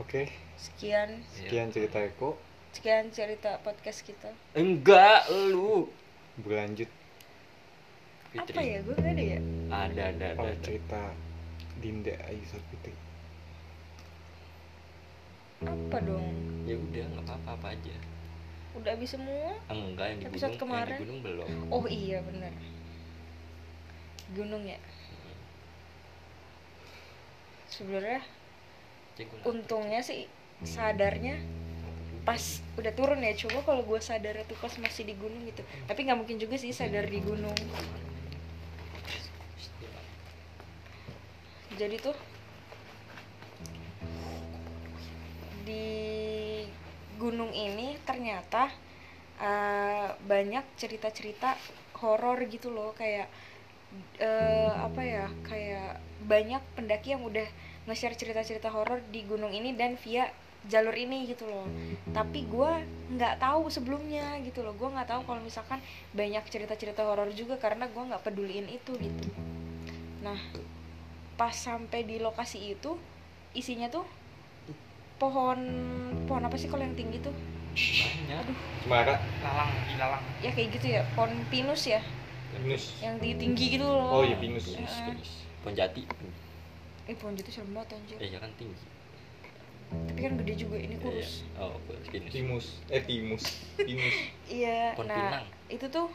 [0.00, 0.22] oke
[0.56, 1.30] Sekian Iya.
[1.38, 2.36] sekian cerita Eko
[2.70, 4.30] sekian cerita podcast kita.
[4.52, 5.90] Enggak, lu
[6.38, 6.86] berlanjut
[8.30, 8.54] Fitri.
[8.54, 8.78] Apa ya?
[8.80, 9.38] Gue gak ada ya?
[9.66, 10.62] Ada, ada, ada, ada.
[10.62, 11.00] cerita
[11.76, 12.94] Dinda Ayu Fitri
[15.60, 16.30] Apa dong?
[16.62, 17.96] Ya udah, nggak apa-apa apa aja
[18.72, 19.58] Udah habis semua?
[19.66, 20.94] Enggak, yang di Episode gunung, yang kemarin.
[20.94, 22.52] di gunung belum Oh iya bener
[24.30, 24.78] Gunung ya
[27.66, 28.22] Sebenarnya
[29.44, 30.28] untungnya sih
[30.64, 31.40] sadarnya
[32.24, 33.32] pas udah turun ya.
[33.36, 35.64] Coba kalau gue sadar tuh pas masih di gunung gitu.
[35.88, 37.56] Tapi nggak mungkin juga sih sadar di gunung.
[41.80, 42.16] Jadi tuh
[45.64, 45.88] di
[47.16, 48.68] gunung ini ternyata
[49.40, 51.56] eh, banyak cerita-cerita
[52.04, 52.92] horor gitu loh.
[52.92, 53.32] Kayak
[54.20, 57.48] eh, apa ya kayak banyak pendaki yang udah
[57.90, 60.30] nge-share cerita-cerita horor di gunung ini dan via
[60.68, 61.64] jalur ini gitu loh.
[62.12, 62.72] Tapi gue
[63.16, 64.76] nggak tahu sebelumnya gitu loh.
[64.76, 69.26] Gue nggak tahu kalau misalkan banyak cerita-cerita horor juga karena gue nggak peduliin itu gitu.
[70.20, 70.36] Nah
[71.40, 73.00] pas sampai di lokasi itu
[73.56, 74.04] isinya tuh
[75.16, 75.58] pohon
[76.28, 77.32] pohon apa sih kalau yang tinggi tuh?
[77.72, 78.58] Banyak aduh.
[78.84, 82.04] Cemara lalang ilalang ya kayak gitu ya pohon pinus ya.
[82.60, 83.00] Pinus.
[83.00, 84.20] Yang tinggi tinggi gitu loh.
[84.20, 84.76] Oh iya Pinus.
[84.76, 85.30] Pinus, pinus.
[85.64, 86.04] pohon jati
[87.10, 88.16] eh pohon jati serem banget anjir.
[88.22, 88.86] Eh ya kan tinggi
[89.90, 91.42] tapi kan gede juga ini kurus.
[91.42, 91.66] Iya.
[91.66, 91.74] oh
[92.06, 92.78] gini timus.
[92.86, 93.44] Eh timus.
[93.74, 94.16] Timus.
[94.62, 95.46] Iya pohon nah pinang.
[95.66, 96.08] itu tuh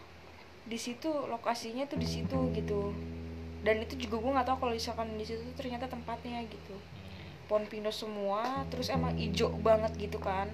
[0.66, 2.96] di situ lokasinya tuh di situ gitu.
[3.68, 6.76] Dan itu juga gue nggak tahu kalau misalkan di situ ternyata tempatnya gitu.
[6.76, 7.52] Hmm.
[7.52, 10.48] pohon pinus semua terus emang ijo banget gitu kan.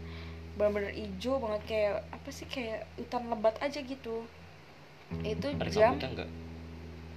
[0.57, 4.25] Bener-bener ijo banget kayak apa sih kayak hutan lebat aja gitu.
[5.21, 6.29] Itu ada jam kabutnya enggak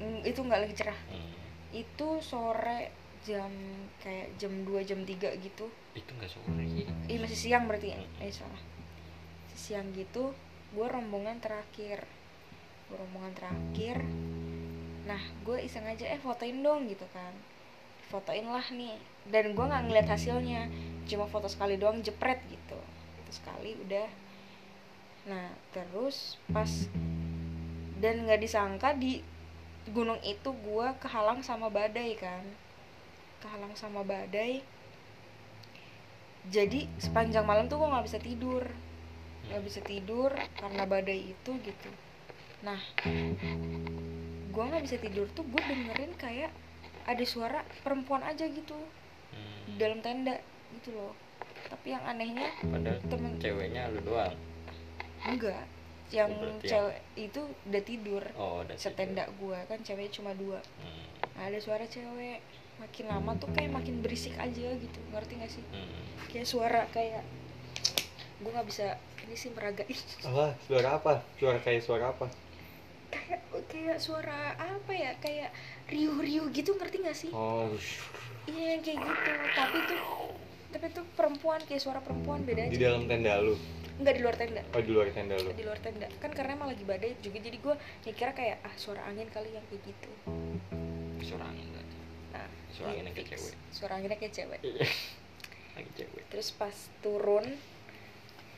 [0.03, 1.01] mm, itu nggak lagi cerah.
[1.11, 1.33] Hmm.
[1.75, 3.51] itu sore jam
[4.05, 5.09] kayak jam 2 jam 3
[5.41, 5.67] gitu.
[5.97, 6.65] Itu enggak sore
[7.09, 7.99] Ih masih siang berarti ya?
[7.99, 8.25] Mm-mm.
[8.25, 8.63] Eh salah.
[9.57, 10.37] Siang gitu
[10.77, 12.05] Gue rombongan terakhir.
[12.93, 14.05] Gue rombongan terakhir.
[15.09, 17.33] Nah gue iseng aja eh fotoin dong gitu kan.
[18.13, 19.01] Fotoin lah nih.
[19.33, 20.69] Dan gue gak ngeliat hasilnya
[21.09, 22.77] Cuma foto sekali doang jepret gitu.
[23.17, 24.09] Foto sekali udah.
[25.31, 26.69] Nah terus pas
[28.03, 29.25] Dan gak disangka di
[29.89, 32.64] gunung itu gue kehalang sama badai kan
[33.45, 34.65] Kehalang sama badai.
[36.47, 38.65] Jadi sepanjang malam tuh gue nggak bisa tidur.
[39.45, 41.91] Nggak bisa tidur karena badai itu gitu.
[42.63, 42.81] Nah
[44.49, 46.49] gue nggak bisa tidur tuh gue dengerin kayak
[47.05, 48.77] ada suara perempuan aja gitu.
[49.35, 49.77] Di Hmm.
[49.77, 50.41] dalam tenda
[50.75, 51.13] gitu loh.
[51.67, 54.33] Tapi yang anehnya padahal temen ceweknya lu doang.
[55.23, 55.65] Enggak.
[56.09, 60.33] Yang Oh, berarti yang- cewek itu udah tidur oh udah setenda gue kan ceweknya cuma
[60.33, 60.61] dua.
[60.81, 61.05] Hmm.
[61.35, 62.41] Nah, ada suara cewek
[62.79, 64.99] makin lama tuh kayak makin berisik aja gitu.
[65.11, 65.65] Ngerti gak sih?
[65.71, 65.91] Hmm.
[66.31, 67.23] kayak suara kayak
[68.43, 69.95] gue nggak bisa ini sih meragain
[70.29, 70.47] apa?
[70.67, 71.13] Suara apa?
[71.39, 72.27] Suara kayak suara apa?
[73.11, 75.15] Kayak kayak suara apa ya?
[75.23, 75.55] Kayak
[75.87, 77.31] riuh-riuh gitu ngerti gak sih?
[77.31, 77.71] Oh
[78.45, 79.31] iya yang kayak gitu.
[79.55, 80.01] Tapi tuh
[80.75, 82.91] tapi tuh perempuan kayak suara perempuan beda di aja.
[82.91, 83.55] dalam tenda lu?
[83.95, 84.63] Nggak di luar tenda.
[84.75, 85.49] Oh di luar tenda lu?
[85.55, 86.07] Di luar tenda.
[86.19, 89.63] Kan karena emang lagi badai juga jadi gue mikirnya kayak ah suara angin kali yang
[89.71, 90.11] kayak gitu.
[91.23, 91.97] Suara angin berarti
[92.35, 94.87] nah suara iya, kayak cewek suara anginnya cewek Iya.
[95.79, 97.47] lagi cewek terus pas turun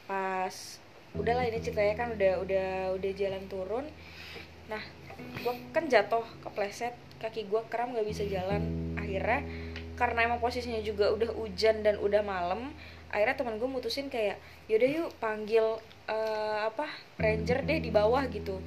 [0.09, 0.81] pas
[1.17, 3.87] udahlah ini ceritanya kan udah udah udah jalan turun.
[4.69, 4.83] Nah
[5.41, 8.63] gua kan jatuh kepleset kaki gua kram nggak bisa jalan.
[9.01, 9.41] Akhirnya
[9.97, 12.69] karena emang posisinya juga udah hujan dan udah malam
[13.09, 14.37] akhirnya teman gue mutusin kayak
[14.69, 16.85] yaudah yuk panggil eh, apa
[17.17, 18.61] ranger deh di bawah gitu.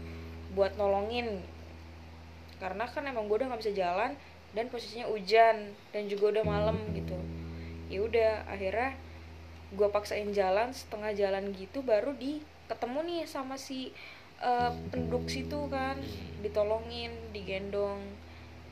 [0.57, 1.45] Buat nolongin.
[2.57, 4.17] Karena kan emang gue udah nggak bisa jalan
[4.55, 7.17] dan posisinya hujan dan juga udah malam gitu.
[7.89, 8.97] Ya udah akhirnya
[9.69, 13.93] gue paksain jalan setengah jalan gitu baru di ketemu nih sama si
[14.41, 15.97] eh, penduduk situ kan.
[16.41, 18.01] Ditolongin digendong.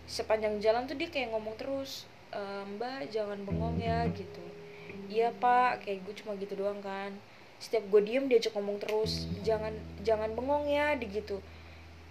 [0.08, 4.44] Sepanjang jalan tuh dia kayak ngomong terus "Eh, mbak jangan bengong ya gitu.
[5.08, 7.12] Iya pak kayak gue cuma gitu doang kan.
[7.62, 11.38] Setiap gue diem diajak ngomong terus jangan jangan bengong ya di gitu.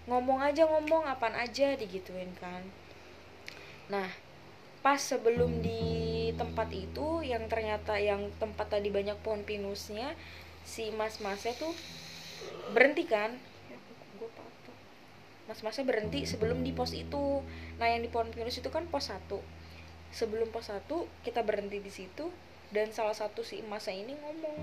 [0.07, 2.63] Ngomong aja ngomong apaan aja digituin kan
[3.87, 4.11] nah
[4.87, 10.15] pas sebelum di tempat itu yang ternyata yang tempat tadi banyak pohon pinusnya
[10.63, 11.75] si mas-masnya tuh
[12.71, 13.35] berhenti kan?
[14.19, 14.79] Patah.
[15.51, 17.43] Mas-masnya berhenti sebelum di pos itu.
[17.79, 19.39] Nah yang di pohon pinus itu kan pos satu.
[20.11, 22.31] Sebelum pos satu kita berhenti di situ
[22.75, 24.59] dan salah satu si emasnya ini ngomong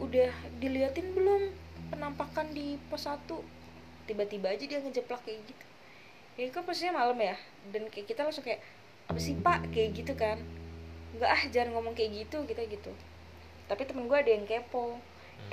[0.00, 1.52] udah diliatin belum
[1.92, 3.44] penampakan di pos satu?
[4.08, 5.65] Tiba-tiba aja dia ngejeplak kayak gitu
[6.36, 7.36] ya kan posisinya malam ya?
[7.72, 8.60] Dan kayak kita langsung kayak
[9.08, 9.68] apa sih pak?
[9.72, 10.38] Kayak gitu kan.
[11.16, 12.92] Nggak ah jangan ngomong kayak gitu kita gitu.
[13.66, 15.00] Tapi temen gue ada yang kepo.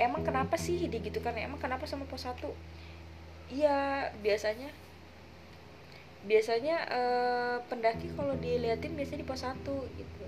[0.00, 0.76] Emang kenapa sih?
[0.86, 1.34] Dia gitu kan.
[1.34, 2.52] Emang kenapa sama pos satu?
[3.50, 4.70] Iya biasanya.
[6.24, 10.24] Biasanya eh, pendaki kalau diliatin biasanya di pos satu gitu.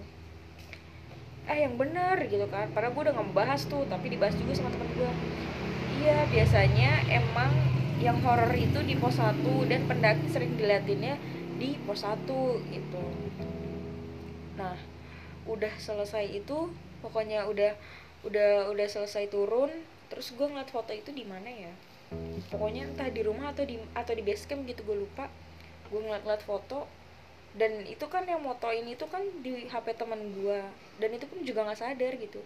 [1.47, 2.69] Eh yang bener gitu kan.
[2.75, 5.13] Padahal gue udah nggak mau bahas tuh tapi dibahas juga sama temen gue
[6.07, 7.51] iya biasanya emang
[7.97, 11.17] yang horor itu di pos satu dan pendaki sering diliatinnya
[11.57, 13.05] di pos satu gitu.
[14.61, 14.77] Nah
[15.49, 16.69] udah selesai itu
[17.01, 17.73] pokoknya udah
[18.27, 19.71] udah udah selesai turun
[20.13, 21.73] terus gue ngeliat foto itu di mana ya?
[22.53, 25.33] Pokoknya entah di rumah atau di atau di base camp gitu gue lupa.
[25.89, 26.85] Gue ngeliat-ngeliat foto
[27.57, 30.61] dan itu kan yang motoin itu kan di HP teman gue
[31.01, 32.45] dan itu pun juga nggak sadar gitu.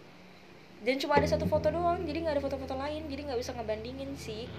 [0.81, 4.15] Dan cuma ada satu foto doang jadi nggak ada foto-foto lain jadi nggak bisa ngebandingin
[4.17, 4.49] sih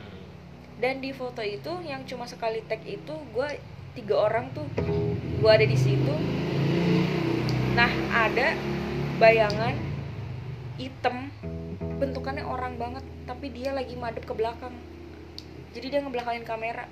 [0.83, 3.49] dan di foto itu yang cuma sekali tag itu gue
[3.95, 4.67] tiga orang tuh.
[5.39, 6.15] Gue ada di situ.
[7.79, 8.59] Nah ada
[9.23, 9.79] bayangan
[10.75, 11.31] hitam.
[12.03, 14.75] Bentukannya orang banget tapi dia lagi madep ke belakang.
[15.71, 16.91] Jadi dia ngebelakangin kamera.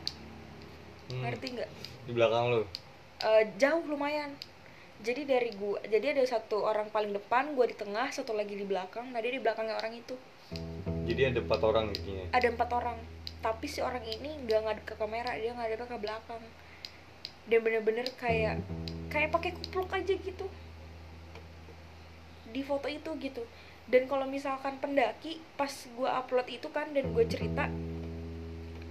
[1.10, 1.70] Hmm, ngerti nggak?
[2.06, 2.62] Di belakang lu?
[3.26, 4.30] Eh, jauh lumayan.
[5.02, 8.62] Jadi dari gua jadi ada satu orang paling depan gua di tengah satu lagi di
[8.62, 9.10] belakang.
[9.10, 10.14] Nah dia di belakangnya orang itu.
[11.10, 12.24] Jadi ada empat orang intinya?
[12.30, 16.44] Ada empat orang tapi si orang ini nggak ngadep ke kamera dia ngadep ke belakang.
[17.48, 18.60] Dan bener-bener kayak
[19.08, 20.46] kayak pakai kupluk aja gitu.
[22.52, 23.42] Di foto itu gitu.
[23.90, 27.66] Dan kalau misalkan pendaki pas gue upload itu kan dan gue cerita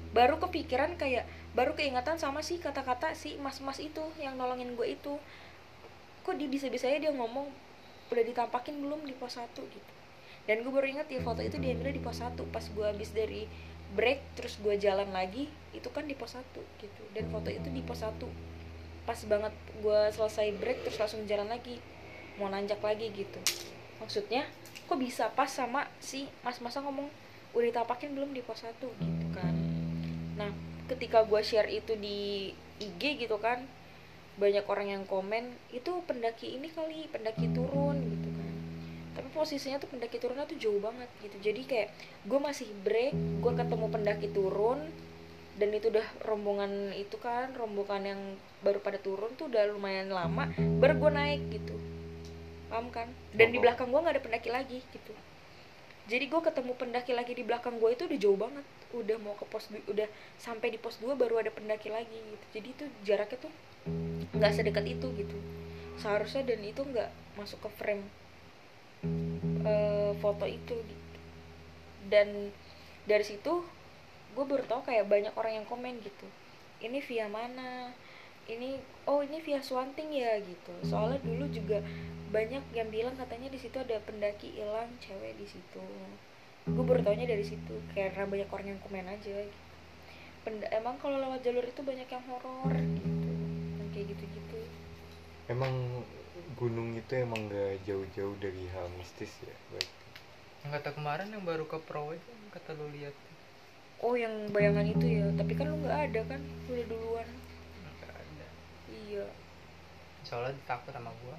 [0.09, 5.15] baru kepikiran kayak baru keingatan sama si kata-kata si mas-mas itu yang nolongin gue itu.
[6.25, 7.47] Kok di bisa-bisanya dia ngomong
[8.09, 9.93] udah ditampakin belum di pos 1 gitu.
[10.49, 13.45] Dan gue baru ingat ya foto itu diambilnya di pos 1 pas gue habis dari
[13.93, 16.43] break terus gue jalan lagi itu kan di pos 1
[16.81, 17.03] gitu.
[17.13, 18.13] Dan foto itu di pos 1
[19.07, 21.81] pas banget gue selesai break terus langsung jalan lagi.
[22.37, 23.39] Mau nanjak lagi gitu.
[23.97, 24.45] Maksudnya
[24.85, 27.09] kok bisa pas sama si mas-masa ngomong
[27.53, 29.53] udah ditampakin belum di pos 1 gitu kan.
[30.37, 30.53] Nah
[30.89, 32.49] ketika gue share itu di
[32.81, 33.65] IG gitu kan
[34.39, 38.28] banyak orang yang komen itu pendaki ini kali pendaki turun gitu
[39.31, 41.37] posisinya tuh pendaki turunnya tuh jauh banget gitu.
[41.39, 41.89] Jadi kayak
[42.25, 44.79] gue masih break gue ketemu pendaki turun
[45.59, 48.21] dan itu udah rombongan itu kan rombongan yang
[48.63, 50.47] baru pada turun tuh udah lumayan lama
[50.79, 51.75] baru gue naik gitu.
[52.71, 53.09] Paham kan?
[53.33, 55.13] Dan di belakang gue nggak ada pendaki lagi gitu.
[56.09, 58.65] Jadi gue ketemu pendaki lagi di belakang gue itu udah jauh banget.
[58.89, 60.09] Udah mau ke pos udah
[60.41, 62.45] sampai di pos 2 baru ada pendaki lagi gitu.
[62.57, 63.53] Jadi itu jaraknya tuh
[64.33, 65.37] nggak sedekat itu gitu.
[65.99, 68.03] Seharusnya dan itu nggak masuk ke frame
[69.69, 71.17] eh, foto itu gitu.
[72.09, 72.49] Dan
[73.05, 73.53] dari situ
[74.35, 76.27] gue baru tahu kayak banyak orang yang komen gitu.
[76.79, 77.93] Ini via mana?
[78.49, 80.73] Ini oh ini via Swanting ya gitu.
[80.81, 81.81] Soalnya dulu juga
[82.29, 85.83] banyak yang bilang katanya di situ ada pendaki hilang cewek di situ.
[86.69, 89.65] Gue baru taunya dari situ karena banyak orang yang komen aja gitu.
[90.45, 93.31] Penda- emang kalau lewat jalur itu banyak yang horor gitu.
[93.81, 94.59] Yang kayak gitu-gitu.
[95.49, 95.73] Emang
[96.59, 99.99] gunung itu emang gak jauh-jauh dari hal mistis ya berarti
[100.59, 103.15] yang kata kemarin yang baru ke pro itu yang kata lu lihat
[104.03, 107.27] oh yang bayangan itu ya tapi kan lu nggak ada kan Lu udah duluan.
[107.97, 108.47] Nggak ada.
[108.91, 109.27] Iya.
[110.23, 111.37] Soalnya takut sama gua.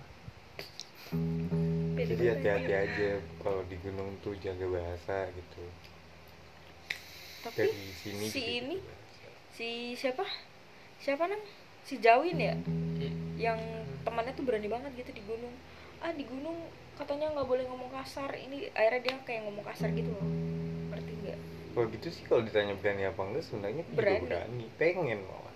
[2.00, 3.10] Jadi hati-hati aja
[3.44, 5.62] kalau di gunung tuh jaga bahasa gitu.
[7.44, 9.28] Tapi dari sini si ini bahasa.
[9.54, 10.24] si siapa?
[11.00, 11.40] Siapa nang
[11.82, 12.54] si Jawin ya
[12.98, 13.58] I- yang
[14.00, 15.54] temannya tuh berani banget gitu di gunung.
[15.98, 16.56] Ah di gunung
[16.94, 18.32] katanya nggak boleh ngomong kasar.
[18.32, 20.28] Ini akhirnya dia kayak ngomong kasar gitu loh.
[20.90, 21.38] Ngerti nggak?
[21.70, 24.20] Kalau gitu sih kalau ditanya berani apa enggak sebenarnya juga Berani.
[24.22, 24.64] berani.
[24.74, 25.54] Pengen malah.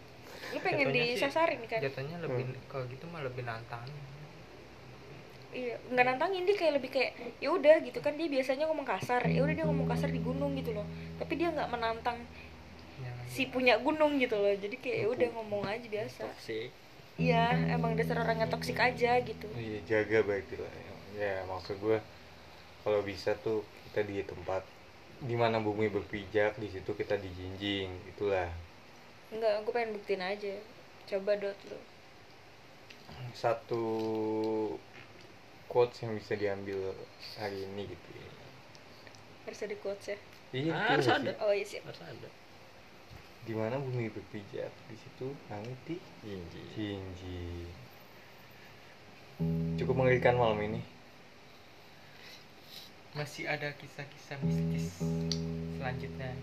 [0.50, 1.80] Lu pengen Jatuhnya sih- disasarin kan?
[1.80, 2.60] jatuhnya lebih Hmm.
[2.66, 3.96] kalau gitu mah lebih nantangin.
[5.50, 8.12] Iya nggak nantangin dia kayak lebih kayak ya udah gitu kan.
[8.14, 9.22] Dia biasanya ngomong kasar.
[9.24, 10.86] Ya udah dia ngomong kasar di gunung gitu loh.
[11.14, 12.18] Tapi dia nggak menantang
[13.28, 14.52] si punya gunung gitu loh.
[14.54, 16.22] Jadi kayak ya udah ngomong aja biasa.
[16.28, 16.70] Toksik
[17.14, 19.46] iya emang dasar orangnya toksik aja gitu.
[19.54, 20.72] Iya jaga baik lah.
[21.14, 21.98] Ya maksud gue
[22.82, 24.66] kalau bisa tuh kita di tempat
[25.22, 28.50] di mana bumi berpijak di situ kita dijinjing itulah.
[29.30, 30.54] Enggak, gue pengen buktiin aja.
[31.06, 31.78] Coba dot lu.
[33.32, 33.82] Satu
[35.70, 36.94] quotes yang bisa diambil
[37.38, 38.30] hari ini gitu ya.
[39.44, 40.18] harus ada quotes ya
[40.54, 41.32] Iya, Ah, harus ada.
[41.34, 41.42] sih.
[41.42, 41.82] oh iya siap.
[41.84, 42.28] Harus ada
[43.44, 46.62] Di mana bumi berpijak, di situ langit di Jinji.
[46.72, 47.42] jinji.
[49.76, 50.80] Cukup mengerikan malam ini.
[53.14, 54.98] masih ada kisah-kisah mistis
[55.78, 56.34] selanjutnya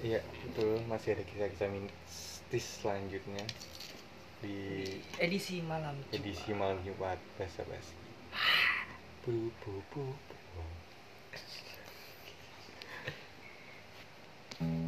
[0.00, 0.80] Iya, betul.
[0.88, 3.44] Masih ada kisah-kisah mistis selanjutnya
[4.44, 4.84] di
[5.16, 7.96] edisi malam edisi malam Jumat basa basi.
[9.24, 10.62] Bu, bu, bu, bu.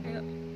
[0.04, 0.55] Ayo.